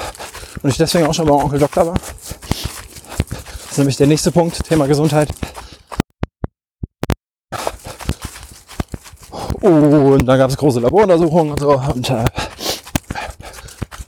und 0.63 0.69
ich 0.69 0.77
deswegen 0.77 1.05
auch 1.05 1.13
schon 1.13 1.27
beim 1.27 1.35
Onkel 1.35 1.59
Doktor 1.59 1.87
war. 1.87 1.93
Das 1.93 3.71
ist 3.71 3.77
nämlich 3.77 3.97
der 3.97 4.07
nächste 4.07 4.31
Punkt, 4.31 4.63
Thema 4.63 4.87
Gesundheit. 4.87 5.29
Und 9.61 10.25
dann 10.25 10.37
gab 10.37 10.49
es 10.49 10.57
große 10.57 10.79
Laboruntersuchungen 10.79 11.51
und 11.51 11.59
so. 11.59 11.71
Und 11.71 12.09
äh, 12.09 12.23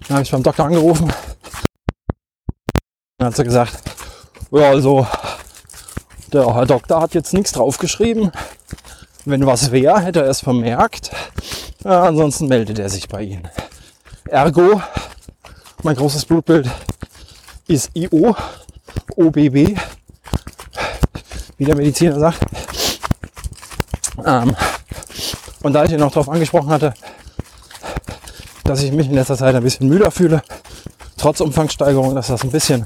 dann 0.08 0.18
habe 0.18 0.24
ich 0.24 0.32
beim 0.32 0.44
Doktor 0.44 0.66
angerufen. 0.66 1.12
Dann 3.18 3.28
hat 3.28 3.36
sie 3.36 3.44
gesagt, 3.44 3.78
ja, 4.52 4.70
also 4.70 5.06
der 6.32 6.54
Herr 6.54 6.66
Doktor 6.66 7.02
hat 7.02 7.14
jetzt 7.14 7.34
nichts 7.34 7.52
draufgeschrieben. 7.52 8.32
Wenn 9.26 9.46
was 9.46 9.72
wäre, 9.72 10.00
hätte 10.00 10.22
er 10.22 10.30
es 10.30 10.40
vermerkt. 10.40 11.12
Ja, 11.84 12.04
ansonsten 12.04 12.48
meldet 12.48 12.80
er 12.80 12.90
sich 12.90 13.08
bei 13.10 13.24
Ihnen. 13.24 13.48
Ergo, 14.26 14.82
mein 15.84 15.96
großes 15.96 16.26
Blutbild 16.26 16.70
ist 17.68 17.92
IO, 17.94 18.36
OBB, 19.16 19.78
wie 21.58 21.66
der 21.66 21.76
Mediziner 21.76 22.20
sagt. 22.20 22.40
Ähm, 24.26 24.56
und 25.64 25.74
da 25.74 25.84
ich 25.84 25.92
ihn 25.92 26.00
noch 26.00 26.12
darauf 26.12 26.30
angesprochen 26.30 26.70
hatte, 26.70 26.94
dass 28.68 28.84
ich 28.84 28.92
mich 28.92 29.08
in 29.08 29.14
letzter 29.14 29.38
Zeit 29.38 29.56
ein 29.56 29.64
bisschen 29.64 29.88
müder 29.88 30.12
fühle, 30.12 30.44
trotz 31.18 31.40
Umfangssteigerung, 31.40 32.14
dass 32.16 32.28
das 32.28 32.44
ein 32.44 32.52
bisschen, 32.52 32.86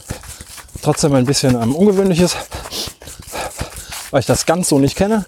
trotzdem 0.82 1.14
ein 1.16 1.26
bisschen 1.26 1.62
ähm, 1.62 1.76
ungewöhnlich 1.76 2.20
ist, 2.20 2.38
weil 4.12 4.20
ich 4.20 4.26
das 4.26 4.46
ganz 4.46 4.70
so 4.70 4.80
nicht 4.80 4.96
kenne. 4.96 5.26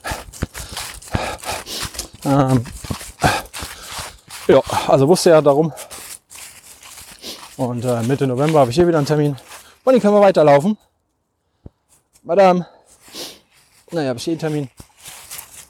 Ähm, 2.25 2.63
ja, 4.47 4.61
also 4.87 5.07
wusste 5.07 5.31
er 5.31 5.41
darum. 5.41 5.73
Und 7.57 7.83
äh, 7.85 8.01
Mitte 8.03 8.27
November 8.27 8.59
habe 8.59 8.69
ich 8.69 8.75
hier 8.75 8.87
wieder 8.87 8.97
einen 8.97 9.07
Termin. 9.07 9.35
Und 9.83 9.93
den 9.93 10.01
können 10.01 10.13
wir 10.13 10.21
weiterlaufen. 10.21 10.77
Madame. 12.23 12.65
Naja, 13.91 14.09
habe 14.09 14.17
ich 14.17 14.23
hier 14.23 14.33
einen 14.33 14.39
Termin. 14.39 14.69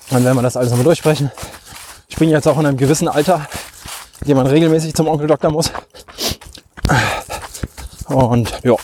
Dann 0.10 0.24
werden 0.24 0.38
wir 0.38 0.42
das 0.42 0.58
alles 0.58 0.70
nochmal 0.70 0.86
durchsprechen. 0.86 1.32
Ich 2.08 2.16
bin 2.18 2.30
jetzt 2.30 2.48
auch 2.48 2.60
in 2.60 2.66
einem 2.66 2.78
gewissen 2.78 3.08
Alter, 3.08 3.48
dem 4.26 4.38
man 4.38 4.48
regelmäßig 4.48 4.94
zum 4.94 5.08
Onkel 5.08 5.28
Doktor 5.28 5.52
muss. 5.52 5.72
Und 8.08 8.60
ja, 8.64 8.76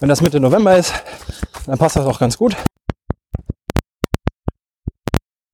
wenn 0.00 0.08
das 0.08 0.20
Mitte 0.20 0.40
November 0.40 0.76
ist, 0.76 0.92
dann 1.66 1.78
passt 1.78 1.96
das 1.96 2.06
auch 2.06 2.18
ganz 2.18 2.36
gut. 2.36 2.56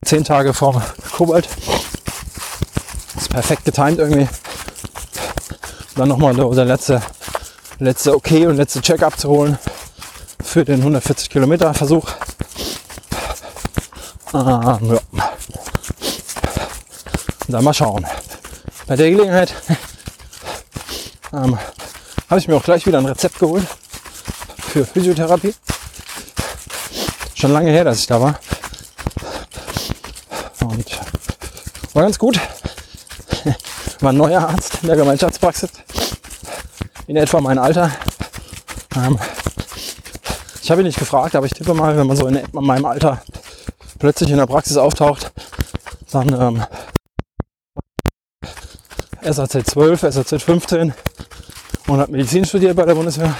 Zehn 0.04 0.24
Tage 0.24 0.54
vor 0.54 0.82
Kobalt. 1.16 1.48
Ist 3.16 3.30
perfekt 3.30 3.64
getimt 3.64 3.98
irgendwie. 3.98 4.28
dann 5.96 6.08
nochmal 6.08 6.34
der 6.34 6.64
letzte, 6.64 7.02
letzte 7.78 8.14
Okay 8.14 8.46
und 8.46 8.56
letzte 8.56 8.80
Check-up 8.80 9.18
zu 9.18 9.28
holen 9.28 9.58
für 10.42 10.64
den 10.64 10.80
140 10.80 11.28
Kilometer 11.28 11.74
Versuch. 11.74 12.08
Ähm, 14.32 14.98
ja. 15.12 15.32
Dann 17.48 17.64
mal 17.64 17.74
schauen. 17.74 18.04
Bei 18.86 18.96
der 18.96 19.10
Gelegenheit 19.10 19.54
ähm, 21.32 21.58
habe 22.28 22.40
ich 22.40 22.48
mir 22.48 22.56
auch 22.56 22.62
gleich 22.62 22.86
wieder 22.86 22.98
ein 22.98 23.06
Rezept 23.06 23.38
geholt 23.38 23.66
für 24.58 24.84
Physiotherapie. 24.84 25.54
Schon 27.34 27.52
lange 27.52 27.70
her, 27.70 27.84
dass 27.84 27.98
ich 28.00 28.06
da 28.06 28.20
war. 28.20 28.38
Und 30.60 31.00
war 31.94 32.02
ganz 32.02 32.18
gut. 32.18 32.38
War 34.00 34.10
ein 34.10 34.16
neuer 34.16 34.40
Arzt 34.40 34.78
in 34.82 34.88
der 34.88 34.96
Gemeinschaftspraxis. 34.96 35.70
In 37.06 37.16
etwa 37.16 37.40
mein 37.40 37.58
Alter. 37.58 37.90
Ähm, 38.94 39.18
ich 40.62 40.70
habe 40.70 40.82
ihn 40.82 40.86
nicht 40.86 40.98
gefragt, 40.98 41.34
aber 41.36 41.46
ich 41.46 41.52
tippe 41.52 41.74
mal, 41.74 41.96
wenn 41.96 42.06
man 42.06 42.16
so 42.16 42.26
in 42.26 42.42
meinem 42.52 42.84
Alter 42.84 43.22
plötzlich 43.98 44.30
in 44.30 44.36
der 44.36 44.46
Praxis 44.46 44.76
auftaucht, 44.76 45.32
dann 46.10 46.28
ähm, 46.28 46.66
SAZ 49.32 49.64
12, 49.64 50.00
SAZ 50.00 50.42
15 50.42 50.94
und 51.88 52.00
hat 52.00 52.08
Medizin 52.10 52.44
studiert 52.44 52.76
bei 52.76 52.84
der 52.84 52.94
Bundeswehr. 52.94 53.34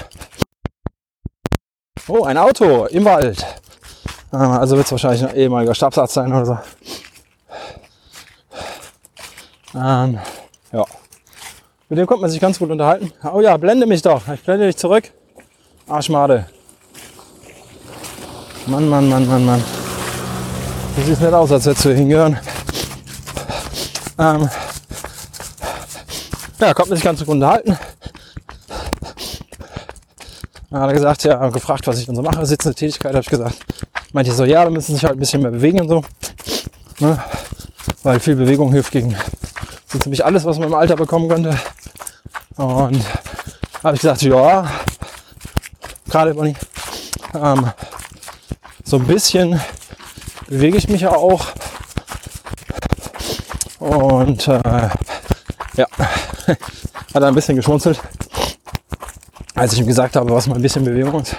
Oh, 2.08 2.24
ein 2.24 2.38
Auto 2.38 2.86
im 2.86 3.04
Wald. 3.04 3.44
Ähm, 4.32 4.40
also 4.40 4.76
wird 4.76 4.86
es 4.86 4.92
wahrscheinlich 4.92 5.24
ein 5.24 5.36
ehemaliger 5.36 5.74
Stabsarzt 5.74 6.14
sein 6.14 6.32
oder 6.32 6.46
so. 6.46 6.58
Ähm, 9.74 10.18
ja. 10.72 10.84
Mit 11.88 11.98
dem 11.98 12.06
konnte 12.06 12.22
man 12.22 12.30
sich 12.30 12.40
ganz 12.40 12.58
gut 12.58 12.70
unterhalten. 12.70 13.12
Oh 13.32 13.40
ja, 13.40 13.56
blende 13.56 13.86
mich 13.86 14.02
doch. 14.02 14.26
Ich 14.28 14.42
blende 14.42 14.66
dich 14.66 14.76
zurück. 14.76 15.10
Arschmade. 15.88 16.46
Mann, 18.66 18.88
Mann, 18.88 19.08
Mann, 19.08 19.26
Mann, 19.26 19.44
Mann. 19.44 19.64
Du 20.96 21.02
siehst 21.02 21.20
nicht 21.20 21.32
aus, 21.32 21.52
als 21.52 21.66
hättest 21.66 21.84
du 21.84 21.94
hingehören. 21.94 22.38
Ähm, 24.18 24.48
ja, 26.60 26.74
konnte 26.74 26.90
man 26.90 26.96
sich 26.96 27.04
ganz 27.04 27.20
gut 27.20 27.28
unterhalten. 27.28 27.78
Dann 30.70 30.80
hat 30.80 30.88
er 30.90 30.94
gesagt, 30.94 31.24
ja, 31.24 31.48
gefragt, 31.48 31.86
was 31.86 31.98
ich 31.98 32.06
dann 32.06 32.16
so 32.16 32.22
mache. 32.22 32.44
Sitzende 32.44 32.74
Tätigkeit, 32.74 33.12
habe 33.12 33.22
ich 33.22 33.30
gesagt. 33.30 33.56
Meinte 34.12 34.32
so, 34.32 34.44
ja, 34.44 34.64
da 34.64 34.70
müssen 34.70 34.94
sich 34.94 35.04
halt 35.04 35.16
ein 35.16 35.20
bisschen 35.20 35.42
mehr 35.42 35.50
bewegen 35.50 35.80
und 35.80 35.88
so. 35.88 36.04
Ne? 36.98 37.22
Weil 38.02 38.20
viel 38.20 38.36
Bewegung 38.36 38.72
hilft 38.72 38.92
gegen 38.92 39.16
so 39.86 39.98
ziemlich 39.98 40.24
alles, 40.24 40.44
was 40.44 40.58
man 40.58 40.68
im 40.68 40.74
Alter 40.74 40.96
bekommen 40.96 41.28
könnte. 41.28 41.58
Und 42.56 43.04
habe 43.82 43.94
ich 43.94 44.00
gesagt, 44.00 44.22
ja, 44.22 44.68
gerade 46.08 46.34
Bonnie, 46.34 46.56
ähm, 47.34 47.70
so 48.84 48.96
ein 48.96 49.06
bisschen 49.06 49.60
bewege 50.48 50.78
ich 50.78 50.88
mich 50.88 51.02
ja 51.02 51.10
auch. 51.10 51.46
Und 53.78 54.48
äh, 54.48 54.88
hat 57.14 57.22
er 57.22 57.26
ein 57.26 57.34
bisschen 57.34 57.56
geschmunzelt, 57.56 58.00
als 59.54 59.72
ich 59.72 59.80
ihm 59.80 59.86
gesagt 59.86 60.16
habe, 60.16 60.30
was 60.30 60.46
mal 60.46 60.56
ein 60.56 60.62
bisschen 60.62 60.84
Bewegung 60.84 61.22
ist. 61.22 61.36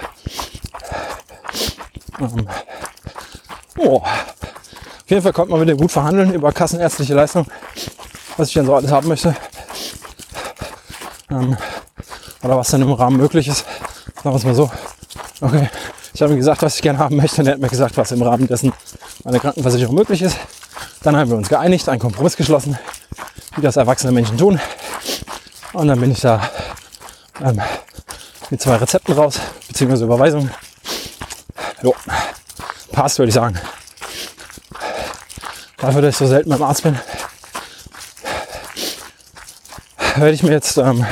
Ähm, 2.20 2.48
oh. 3.78 3.96
Auf 3.98 5.10
jeden 5.10 5.22
Fall 5.22 5.32
konnte 5.32 5.52
man 5.52 5.60
mit 5.60 5.68
dem 5.70 5.78
gut 5.78 5.90
verhandeln 5.90 6.34
über 6.34 6.52
kassenärztliche 6.52 7.14
Leistung 7.14 7.46
was 8.38 8.48
ich 8.48 8.54
dann 8.54 8.66
so 8.66 8.74
alles 8.74 8.90
haben 8.90 9.08
möchte. 9.08 9.34
Ähm, 11.30 11.56
oder 12.42 12.56
was 12.56 12.68
dann 12.68 12.82
im 12.82 12.92
Rahmen 12.92 13.16
möglich 13.16 13.48
ist. 13.48 13.64
Sagen 14.22 14.30
wir 14.30 14.36
es 14.36 14.44
mal 14.44 14.54
so. 14.54 14.70
Okay, 15.40 15.68
ich 16.14 16.22
habe 16.22 16.32
ihm 16.32 16.38
gesagt, 16.38 16.62
was 16.62 16.76
ich 16.76 16.82
gerne 16.82 16.98
haben 16.98 17.16
möchte 17.16 17.40
und 17.40 17.48
er 17.48 17.54
hat 17.54 17.60
mir 17.60 17.68
gesagt, 17.68 17.96
was 17.96 18.12
im 18.12 18.22
Rahmen 18.22 18.46
dessen 18.46 18.72
meine 19.24 19.40
Krankenversicherung 19.40 19.94
möglich 19.94 20.22
ist. 20.22 20.36
Dann 21.02 21.16
haben 21.16 21.30
wir 21.30 21.36
uns 21.36 21.48
geeinigt, 21.48 21.88
einen 21.88 22.00
Kompromiss 22.00 22.36
geschlossen, 22.36 22.78
wie 23.56 23.60
das 23.60 23.76
erwachsene 23.76 24.12
Menschen 24.12 24.38
tun. 24.38 24.60
Und 25.78 25.86
dann 25.86 26.00
bin 26.00 26.10
ich 26.10 26.18
da 26.18 26.42
ähm, 27.40 27.62
mit 28.50 28.60
zwei 28.60 28.74
Rezepten 28.74 29.14
raus, 29.14 29.38
beziehungsweise 29.68 30.06
Überweisungen. 30.06 30.50
Jo, 31.82 31.94
passt, 32.90 33.16
würde 33.20 33.28
ich 33.28 33.34
sagen. 33.36 33.56
Dafür, 35.76 36.02
dass 36.02 36.14
ich 36.14 36.16
so 36.16 36.26
selten 36.26 36.50
beim 36.50 36.64
Arzt 36.64 36.82
bin, 36.82 36.98
werde 40.16 40.32
ich 40.32 40.42
mir 40.42 40.50
jetzt 40.50 40.78
ähm, 40.78 41.06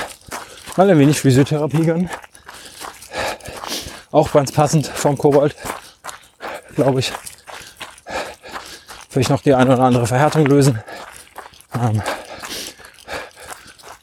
mal 0.76 0.90
ein 0.90 0.98
wenig 0.98 1.20
Physiotherapie 1.20 1.86
gönnen. 1.86 2.10
Auch 4.10 4.32
ganz 4.32 4.50
passend 4.50 4.88
vom 4.88 5.16
Kobold, 5.16 5.54
glaube 6.74 6.98
ich. 6.98 7.12
Vielleicht 9.10 9.30
noch 9.30 9.42
die 9.42 9.54
eine 9.54 9.74
oder 9.74 9.84
andere 9.84 10.08
Verhärtung 10.08 10.44
lösen. 10.44 10.82
Ähm, 11.72 12.02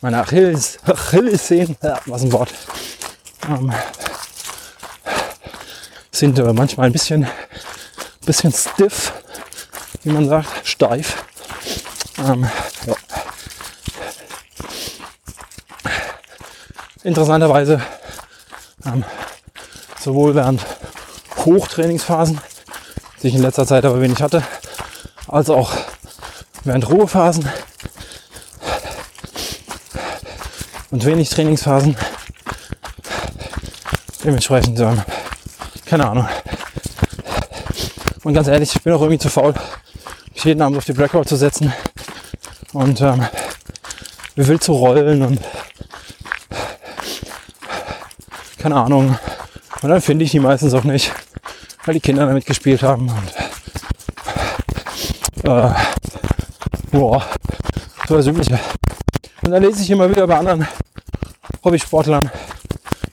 meine 0.04 0.20
Achilles, 0.20 0.80
Achillessehnen, 0.86 1.78
ja, 1.82 1.98
was 2.08 2.24
ein 2.24 2.34
Wort, 2.34 2.54
ähm, 3.48 3.72
sind 6.12 6.38
äh, 6.38 6.52
manchmal 6.52 6.88
ein 6.88 6.92
bisschen, 6.92 7.26
bisschen 8.26 8.52
stiff, 8.52 9.14
wie 10.04 10.12
man 10.12 10.28
sagt, 10.28 10.68
steif. 10.68 11.24
Ähm, 12.18 12.50
ja. 12.86 12.96
Interessanterweise 17.04 17.82
ähm, 18.86 19.06
sowohl 20.02 20.36
während 20.36 20.66
Hochtrainingsphasen, 21.38 22.42
die 23.22 23.30
ich 23.30 23.36
in 23.36 23.42
letzter 23.42 23.66
Zeit 23.66 23.86
aber 23.86 24.02
wenig 24.02 24.22
hatte, 24.22 24.44
als 25.30 25.50
auch 25.50 25.72
während 26.66 26.90
Ruhephasen 26.90 27.50
und 30.94 31.04
wenig 31.06 31.30
Trainingsphasen. 31.32 31.98
Dementsprechend, 34.24 34.80
ähm, 34.80 35.02
keine 35.88 36.08
Ahnung. 36.08 36.30
Und 38.24 38.36
ganz 38.36 38.48
ehrlich, 38.48 38.76
ich 38.76 38.84
bin 38.84 38.94
auch 38.94 39.02
irgendwie 39.02 39.18
zu 39.18 39.30
faul, 39.30 39.56
mich 40.36 40.44
jeden 40.44 40.62
Abend 40.62 40.78
auf 40.78 40.86
die 40.86 40.94
Blackout 40.94 41.28
zu 41.28 41.36
setzen 41.36 41.74
und 42.74 43.02
ähm, 43.02 43.26
wild 44.36 44.64
zu 44.64 44.74
rollen 44.74 45.24
und 45.24 45.40
keine 48.60 48.76
Ahnung. 48.76 49.18
Und 49.82 49.90
dann 49.90 50.00
finde 50.00 50.26
ich 50.26 50.32
die 50.32 50.40
meistens 50.40 50.76
auch 50.76 50.84
nicht, 50.84 51.12
weil 51.86 51.96
die 51.96 52.02
Kinder 52.02 52.28
damit 52.28 52.46
gespielt 52.46 52.84
haben. 52.84 53.10
Und, 53.10 53.34
äh, 55.50 55.72
boah, 56.92 57.26
so 58.08 58.16
das 58.16 58.28
Übliche. 58.28 58.60
Und 59.42 59.52
dann 59.52 59.64
lese 59.64 59.82
ich 59.82 59.90
immer 59.90 60.08
wieder 60.08 60.28
bei 60.28 60.38
anderen 60.38 60.68
Hobbysportlern, 61.64 62.30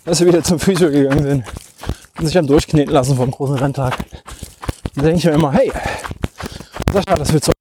dass 0.05 0.19
sie 0.19 0.27
wieder 0.27 0.43
zum 0.43 0.59
Physio 0.59 0.91
gegangen 0.91 1.23
sind 1.23 1.45
und 2.19 2.27
sich 2.27 2.37
haben 2.37 2.47
durchkneten 2.47 2.93
lassen 2.93 3.17
vom 3.17 3.31
großen 3.31 3.57
Renntag. 3.57 3.97
Dann 4.95 5.05
denke 5.05 5.19
ich 5.19 5.25
mir 5.25 5.33
immer, 5.33 5.53
hey, 5.53 5.73
Sascha, 6.93 7.17
das 7.17 7.33
wird 7.33 7.45
so. 7.45 7.53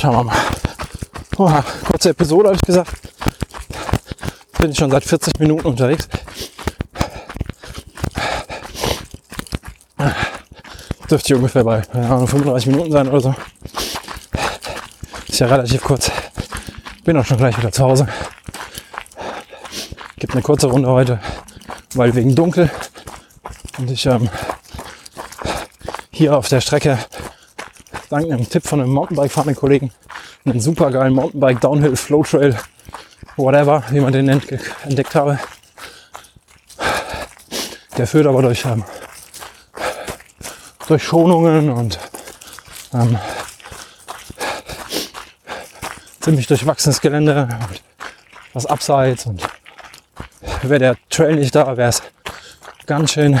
Schauen 0.00 0.16
wir 0.16 0.24
mal. 0.24 0.36
Oha, 1.38 1.64
kurze 1.84 2.10
Episode 2.10 2.48
habe 2.48 2.56
ich 2.56 2.62
gesagt. 2.62 2.92
Bin 4.58 4.70
ich 4.70 4.76
schon 4.76 4.90
seit 4.90 5.04
40 5.04 5.40
Minuten 5.40 5.66
unterwegs. 5.66 6.08
Dürfte 11.10 11.32
ich 11.32 11.34
ungefähr 11.34 11.64
bei 11.64 11.82
Ahnung, 11.92 12.26
35 12.26 12.68
Minuten 12.68 12.92
sein 12.92 13.08
oder 13.08 13.20
so. 13.20 13.34
Ist 15.32 15.38
ja 15.38 15.46
relativ 15.46 15.82
kurz. 15.82 16.10
Bin 17.04 17.16
auch 17.16 17.24
schon 17.24 17.38
gleich 17.38 17.56
wieder 17.56 17.72
zu 17.72 17.82
Hause. 17.82 18.06
Gibt 20.18 20.34
eine 20.34 20.42
kurze 20.42 20.66
Runde 20.66 20.90
heute, 20.90 21.20
weil 21.94 22.14
wegen 22.14 22.34
dunkel. 22.34 22.70
Und 23.78 23.90
ich 23.90 24.04
ähm, 24.04 24.28
hier 26.10 26.36
auf 26.36 26.48
der 26.50 26.60
Strecke 26.60 26.98
dank 28.10 28.30
einem 28.30 28.46
Tipp 28.46 28.66
von 28.66 28.82
einem 28.82 28.92
Mountainbike-fahrenden 28.92 29.56
Kollegen 29.56 29.90
einen 30.44 30.60
super 30.60 30.90
geilen 30.90 31.14
Mountainbike 31.14 31.62
Downhill 31.62 31.96
Flow 31.96 32.22
Trail, 32.24 32.54
whatever, 33.38 33.84
wie 33.88 34.00
man 34.00 34.12
den 34.12 34.26
nennt, 34.26 34.44
entdeckt 34.84 35.14
habe. 35.14 35.38
Der 37.96 38.06
führt 38.06 38.26
aber 38.26 38.42
durch, 38.42 38.66
ähm, 38.66 38.84
durch 40.88 41.02
Schonungen 41.02 41.70
und 41.70 41.98
ähm, 42.92 43.18
ziemlich 46.22 46.46
durchwachsenes 46.46 47.00
Gelände 47.00 47.48
und 47.68 47.82
was 48.54 48.66
abseits 48.66 49.26
und 49.26 49.42
wäre 50.62 50.78
der 50.78 50.96
Trail 51.10 51.36
nicht 51.36 51.54
da, 51.54 51.76
wäre 51.76 51.88
es 51.90 52.02
ganz 52.86 53.12
schön 53.12 53.40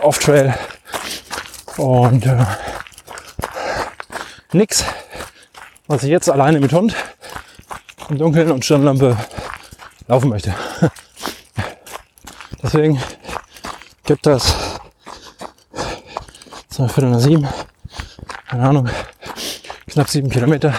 off-Trail 0.00 0.54
und 1.76 2.26
äh, 2.26 2.44
nix 4.52 4.84
was 5.88 6.02
ich 6.02 6.10
jetzt 6.10 6.30
alleine 6.30 6.60
mit 6.60 6.72
Hund 6.72 6.94
im 8.10 8.18
Dunkeln 8.18 8.50
und 8.50 8.64
Stirnlampe 8.64 9.16
laufen 10.06 10.28
möchte. 10.28 10.54
Deswegen 12.62 13.00
gibt 14.04 14.26
das 14.26 14.54
so 16.68 16.86
Viertel 16.88 17.10
nach 17.10 17.20
sieben, 17.20 17.48
keine 18.48 18.68
Ahnung, 18.68 18.88
knapp 19.88 20.08
sieben 20.08 20.28
Kilometer. 20.28 20.74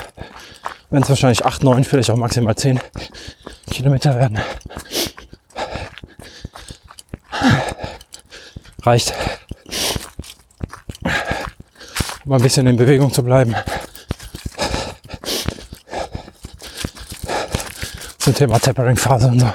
Wenn 0.90 1.04
es 1.04 1.10
wahrscheinlich 1.10 1.46
acht, 1.46 1.64
neun, 1.64 1.84
vielleicht 1.84 2.10
auch 2.10 2.16
maximal 2.16 2.56
zehn 2.56 2.80
Kilometer 3.70 4.16
werden. 4.16 4.40
Reicht, 8.82 9.14
um 12.26 12.34
ein 12.34 12.42
bisschen 12.42 12.66
in 12.66 12.78
Bewegung 12.78 13.14
zu 13.14 13.24
bleiben. 13.24 13.56
zum 18.30 18.36
Thema 18.36 18.60
Tapering-Phase 18.60 19.28
und 19.28 19.40
so. 19.40 19.54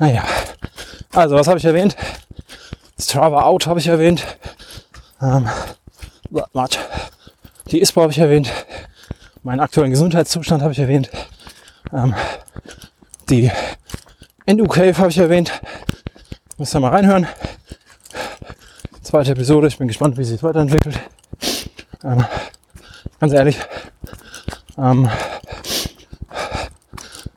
Naja, 0.00 0.24
also 1.12 1.36
was 1.36 1.46
habe 1.46 1.58
ich 1.58 1.64
erwähnt? 1.64 1.96
Strava 2.98 3.42
Out 3.42 3.68
habe 3.68 3.78
ich 3.78 3.86
erwähnt. 3.86 4.24
Ähm, 5.22 5.48
die 7.70 7.80
ISPO 7.80 8.02
habe 8.02 8.12
ich 8.12 8.18
erwähnt. 8.18 8.50
Meinen 9.42 9.60
aktuellen 9.60 9.90
Gesundheitszustand 9.90 10.62
habe 10.62 10.72
ich 10.72 10.78
erwähnt. 10.78 11.10
Ähm, 11.92 12.14
die 13.30 13.50
Endo 14.46 14.66
Cave 14.66 14.96
habe 14.98 15.10
ich 15.10 15.18
erwähnt. 15.18 15.52
Müsst 16.56 16.74
ihr 16.74 16.80
mal 16.80 16.90
reinhören. 16.90 17.26
Zweite 19.02 19.32
Episode. 19.32 19.68
Ich 19.68 19.78
bin 19.78 19.88
gespannt, 19.88 20.16
wie 20.16 20.24
sich 20.24 20.42
weiterentwickelt. 20.42 20.98
Ähm, 22.02 22.24
ganz 23.20 23.32
ehrlich, 23.32 23.58
ähm, 24.76 25.08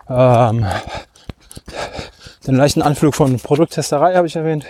ähm, 0.10 0.66
den 2.48 2.56
leichten 2.56 2.82
Anflug 2.82 3.16
von 3.16 3.40
Produkttesterei 3.40 4.16
habe 4.16 4.28
ich 4.28 4.36
erwähnt. 4.36 4.66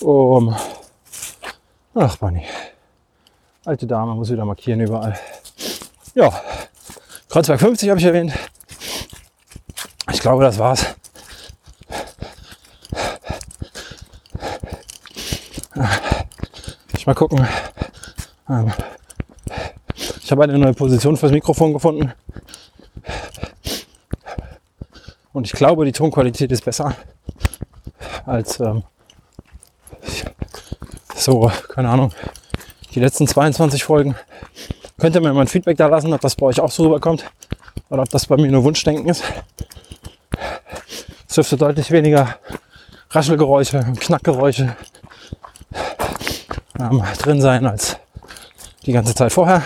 Um, 0.00 0.54
ach, 1.96 2.16
Bunny. 2.18 2.44
Alte 3.64 3.86
Dame 3.86 4.14
muss 4.14 4.30
wieder 4.30 4.44
markieren 4.44 4.80
überall. 4.80 5.18
Ja, 6.14 6.32
Kreuzberg 7.28 7.60
50 7.60 7.88
habe 7.90 7.98
ich 7.98 8.06
erwähnt. 8.06 8.32
Ich 10.12 10.20
glaube, 10.20 10.44
das 10.44 10.58
war's. 10.58 10.86
Ich 16.96 17.06
mal 17.06 17.14
gucken, 17.14 17.46
ähm, 18.48 18.72
ich 20.22 20.30
habe 20.30 20.44
eine 20.44 20.58
neue 20.58 20.74
Position 20.74 21.16
fürs 21.16 21.32
Mikrofon 21.32 21.72
gefunden. 21.72 22.12
Und 25.32 25.46
ich 25.46 25.52
glaube, 25.52 25.84
die 25.84 25.92
Tonqualität 25.92 26.50
ist 26.50 26.64
besser 26.64 26.96
als 28.24 28.58
ähm, 28.60 28.82
so, 31.26 31.50
keine 31.74 31.88
Ahnung, 31.88 32.12
die 32.94 33.00
letzten 33.00 33.26
22 33.26 33.82
Folgen. 33.82 34.14
Könnt 34.96 35.16
ihr 35.16 35.20
mir 35.20 35.32
mal 35.32 35.40
ein 35.40 35.48
Feedback 35.48 35.76
da 35.76 35.88
lassen, 35.88 36.12
ob 36.12 36.20
das 36.20 36.36
bei 36.36 36.46
euch 36.46 36.60
auch 36.60 36.70
so 36.70 36.84
rüberkommt 36.84 37.28
oder 37.90 38.02
ob 38.02 38.10
das 38.10 38.26
bei 38.26 38.36
mir 38.36 38.48
nur 38.48 38.62
Wunschdenken 38.62 39.08
ist. 39.08 39.24
Es 41.28 41.34
dürfte 41.34 41.56
deutlich 41.56 41.90
weniger 41.90 42.38
Raschelgeräusche 43.10 43.78
und 43.78 44.00
Knackgeräusche 44.00 44.76
ähm, 46.78 47.02
drin 47.18 47.40
sein 47.40 47.66
als 47.66 47.96
die 48.84 48.92
ganze 48.92 49.12
Zeit 49.12 49.32
vorher. 49.32 49.62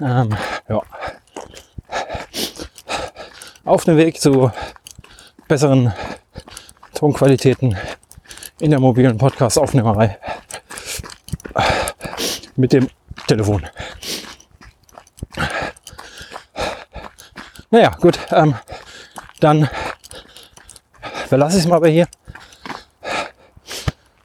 Ähm, 0.00 0.34
ja. 0.66 0.80
Auf 3.66 3.84
dem 3.84 3.98
Weg 3.98 4.18
zu 4.18 4.50
besseren 5.46 5.92
Tonqualitäten 7.02 7.76
in 8.60 8.70
der 8.70 8.78
mobilen 8.78 9.18
Podcast-Aufnehmerei 9.18 10.20
mit 12.54 12.72
dem 12.72 12.88
Telefon. 13.26 13.66
Naja, 17.72 17.90
gut, 18.00 18.20
ähm, 18.30 18.54
dann 19.40 19.68
verlasse 21.26 21.56
ich 21.56 21.64
es 21.64 21.68
mal 21.68 21.80
bei 21.80 21.90
hier 21.90 22.06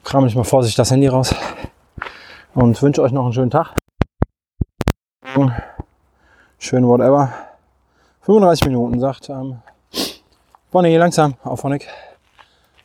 kram 0.04 0.24
ich 0.26 0.36
mal 0.36 0.44
vorsichtig 0.44 0.76
das 0.76 0.92
Handy 0.92 1.08
raus 1.08 1.34
und 2.54 2.80
wünsche 2.80 3.02
euch 3.02 3.10
noch 3.10 3.24
einen 3.24 3.32
schönen 3.32 3.50
Tag. 3.50 3.74
Schön 6.58 6.86
whatever. 6.86 7.32
35 8.20 8.66
Minuten 8.66 9.00
sagt. 9.00 9.30
Ähm, 9.30 9.62
Bonnie, 10.70 10.96
langsam, 10.96 11.34
auf 11.42 11.64
Honig. 11.64 11.88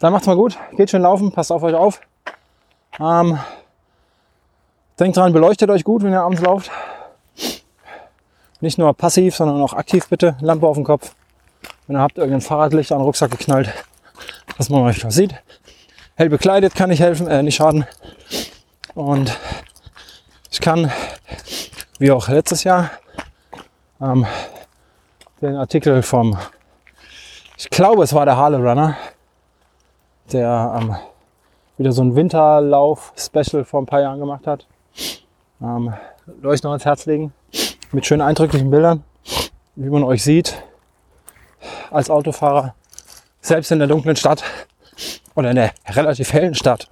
Dann 0.04 0.12
macht's 0.12 0.28
mal 0.28 0.36
gut, 0.36 0.58
geht 0.76 0.90
schön 0.90 1.02
laufen, 1.02 1.32
passt 1.32 1.50
auf 1.50 1.64
euch 1.64 1.76
auf. 1.76 2.02
Ähm, 3.00 3.40
denkt 5.00 5.16
dran, 5.16 5.32
beleuchtet 5.32 5.70
euch 5.70 5.86
gut, 5.86 6.04
wenn 6.04 6.12
ihr 6.12 6.22
abends 6.22 6.42
lauft. 6.42 6.70
Nicht 8.60 8.78
nur 8.78 8.94
passiv, 8.94 9.34
sondern 9.34 9.62
auch 9.62 9.72
aktiv 9.72 10.10
bitte. 10.10 10.36
Lampe 10.42 10.68
auf 10.68 10.76
dem 10.76 10.84
Kopf. 10.84 11.16
Wenn 11.88 11.96
ihr 11.96 12.02
habt 12.02 12.18
irgendein 12.18 12.42
Fahrradlicht 12.42 12.92
an 12.92 12.98
den 12.98 13.06
Rucksack 13.06 13.32
geknallt, 13.32 13.72
dass 14.58 14.70
man 14.70 14.82
euch 14.82 15.06
was 15.06 15.16
sieht. 15.16 15.36
Hell 16.16 16.28
bekleidet 16.28 16.76
kann 16.76 16.90
nicht 16.90 17.00
helfen, 17.00 17.28
äh, 17.28 17.42
nicht 17.42 17.56
schaden. 17.56 17.88
Und 18.96 19.40
ich 20.52 20.60
kann, 20.60 20.92
wie 21.98 22.12
auch 22.12 22.28
letztes 22.28 22.66
Jahr, 22.66 22.92
ähm, 24.02 24.26
den 25.40 25.56
Artikel 25.56 26.04
vom, 26.04 26.38
ich 27.56 27.70
glaube, 27.70 28.04
es 28.04 28.14
war 28.14 28.26
der 28.26 28.36
Harley 28.36 28.58
Runner, 28.60 28.98
der 30.32 30.80
ähm, 30.80 30.96
wieder 31.78 31.92
so 31.92 32.02
ein 32.02 32.16
Winterlauf-Special 32.16 33.66
vor 33.66 33.82
ein 33.82 33.86
paar 33.86 34.02
Jahren 34.02 34.20
gemacht 34.20 34.48
hat. 34.48 34.68
Ähm, 35.62 35.94
euch 36.44 36.64
noch 36.64 36.72
ans 36.72 36.86
Herz 36.86 37.06
legen 37.06 37.34
mit 37.92 38.06
schönen 38.06 38.22
eindrücklichen 38.22 38.70
Bildern, 38.72 39.04
wie 39.76 39.90
man 39.90 40.04
euch 40.04 40.24
sieht 40.24 40.56
als 41.92 42.10
Autofahrer, 42.10 42.74
selbst 43.42 43.72
in 43.72 43.80
der 43.80 43.88
dunklen 43.88 44.16
Stadt 44.16 44.44
oder 45.36 45.52
in 45.52 45.56
der 45.56 45.72
relativ 45.88 46.34
hellen 46.34 46.56
Stadt, 46.56 46.88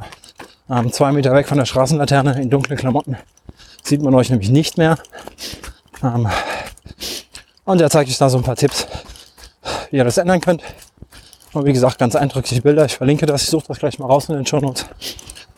ähm, 0.70 0.92
zwei 0.92 1.12
Meter 1.12 1.34
weg 1.34 1.48
von 1.48 1.58
der 1.58 1.66
Straßenlaterne 1.66 2.42
in 2.42 2.50
dunklen 2.50 2.78
Klamotten, 2.78 3.18
sieht 3.84 4.02
man 4.02 4.14
euch 4.16 4.30
nämlich 4.30 4.50
nicht 4.50 4.78
mehr. 4.78 4.98
Ähm, 6.04 6.28
und 7.66 7.82
er 7.82 7.90
zeigt 7.90 8.10
euch 8.10 8.18
da 8.18 8.30
so 8.30 8.38
ein 8.38 8.44
paar 8.44 8.56
Tipps, 8.56 8.88
wie 9.90 9.98
ihr 9.98 10.04
das 10.04 10.18
ändern 10.18 10.42
könnt. 10.42 10.64
Und 11.54 11.66
wie 11.66 11.74
gesagt, 11.74 11.98
ganz 11.98 12.16
eindrückliche 12.16 12.62
Bilder. 12.62 12.86
Ich 12.86 12.96
verlinke 12.96 13.26
das. 13.26 13.44
Ich 13.44 13.50
suche 13.50 13.66
das 13.68 13.80
gleich 13.80 14.00
mal 14.00 14.06
raus 14.06 14.30
in 14.30 14.36
den 14.36 14.46
Show 14.46 14.60
Notes 14.60 14.86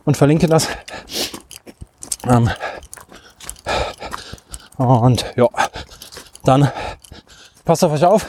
und 0.05 0.17
verlinke 0.17 0.47
das. 0.47 0.67
Ähm, 2.27 2.49
und 4.77 5.25
ja, 5.35 5.47
dann 6.43 6.71
passt 7.63 7.83
auf 7.83 7.91
euch 7.91 8.05
auf. 8.05 8.25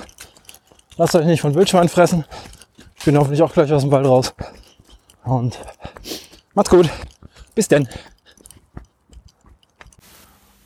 Lasst 0.96 1.14
euch 1.14 1.26
nicht 1.26 1.40
von 1.40 1.54
Wildschwein 1.54 1.88
fressen. 1.88 2.24
Ich 2.98 3.04
bin 3.04 3.16
hoffentlich 3.16 3.42
auch 3.42 3.52
gleich 3.52 3.72
aus 3.72 3.82
dem 3.82 3.90
Wald 3.90 4.06
raus. 4.06 4.34
Und 5.24 5.58
macht's 6.54 6.70
gut. 6.70 6.88
Bis 7.54 7.68
denn. 7.68 7.88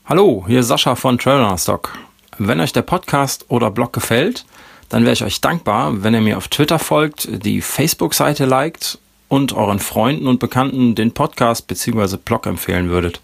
Hallo, 0.05 0.45
hier 0.47 0.61
ist 0.61 0.69
Sascha 0.69 0.95
von 0.97 1.19
Traveler 1.19 1.57
Stock. 1.59 1.97
Wenn 2.39 2.61
euch 2.61 2.73
der 2.73 2.83
Podcast 2.83 3.45
oder 3.49 3.71
Blog 3.71 3.93
gefällt, 3.93 4.45
dann 4.89 5.03
wäre 5.03 5.13
ich 5.13 5.25
euch 5.25 5.41
dankbar, 5.41 6.03
wenn 6.03 6.15
ihr 6.15 6.21
mir 6.21 6.39
auf 6.39 6.49
Twitter 6.49 6.79
folgt, 6.79 7.29
die 7.45 7.61
Facebook-Seite 7.61 8.47
liked 8.47 8.99
und 9.29 9.53
euren 9.53 9.79
Freunden 9.79 10.27
und 10.27 10.41
Bekannten 10.41 10.95
den 10.95 11.13
Podcast 11.13 11.67
bzw. 11.67 12.17
Blog 12.17 12.47
empfehlen 12.47 12.89
würdet. 12.89 13.21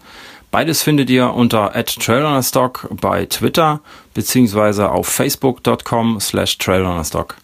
Beides 0.51 0.83
findet 0.83 1.09
ihr 1.09 1.33
unter 1.33 1.73
@trailrunnerstock 1.73 2.87
bei 2.91 3.25
Twitter 3.25 3.81
beziehungsweise 4.13 4.89
auf 4.89 5.07
facebook.com 5.07 6.19
slash 6.21 6.57
trailrunnerstock. 6.57 7.35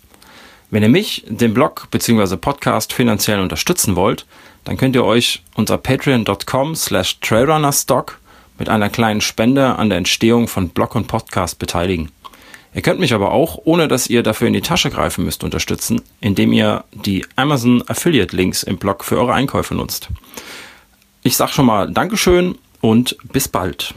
Wenn 0.70 0.84
ihr 0.84 0.90
mich, 0.90 1.26
den 1.28 1.54
Blog 1.54 1.88
bzw. 1.92 2.38
Podcast 2.38 2.94
finanziell 2.94 3.42
unterstützen 3.42 3.98
wollt, 3.98 4.26
dann 4.64 4.78
könnt 4.78 4.96
ihr 4.96 5.04
euch 5.04 5.42
unter 5.56 5.78
patreon.com 5.78 6.76
slash 6.76 7.20
trailrunnerstock 7.20 8.20
mit 8.58 8.70
einer 8.70 8.90
kleinen 8.90 9.22
Spende 9.22 9.76
an 9.76 9.90
der 9.90 9.98
Entstehung 9.98 10.48
von 10.48 10.70
Blog 10.70 10.96
und 10.96 11.08
Podcast 11.08 11.60
beteiligen. 11.60 12.12
Ihr 12.74 12.82
könnt 12.82 13.00
mich 13.00 13.14
aber 13.14 13.32
auch, 13.32 13.60
ohne 13.66 13.88
dass 13.88 14.08
ihr 14.08 14.24
dafür 14.24 14.48
in 14.48 14.54
die 14.54 14.62
Tasche 14.62 14.90
greifen 14.90 15.26
müsst, 15.26 15.44
unterstützen, 15.44 16.02
indem 16.22 16.54
ihr 16.54 16.86
die 16.94 17.26
Amazon 17.36 17.84
Affiliate 17.88 18.36
Links 18.36 18.64
im 18.64 18.78
Blog 18.78 19.04
für 19.04 19.18
eure 19.18 19.34
Einkäufe 19.34 19.76
nutzt. 19.76 20.08
Ich 21.22 21.36
sag 21.36 21.50
schon 21.50 21.66
mal 21.66 21.92
Dankeschön 21.92 22.58
und 22.80 23.18
bis 23.32 23.48
bald. 23.48 23.94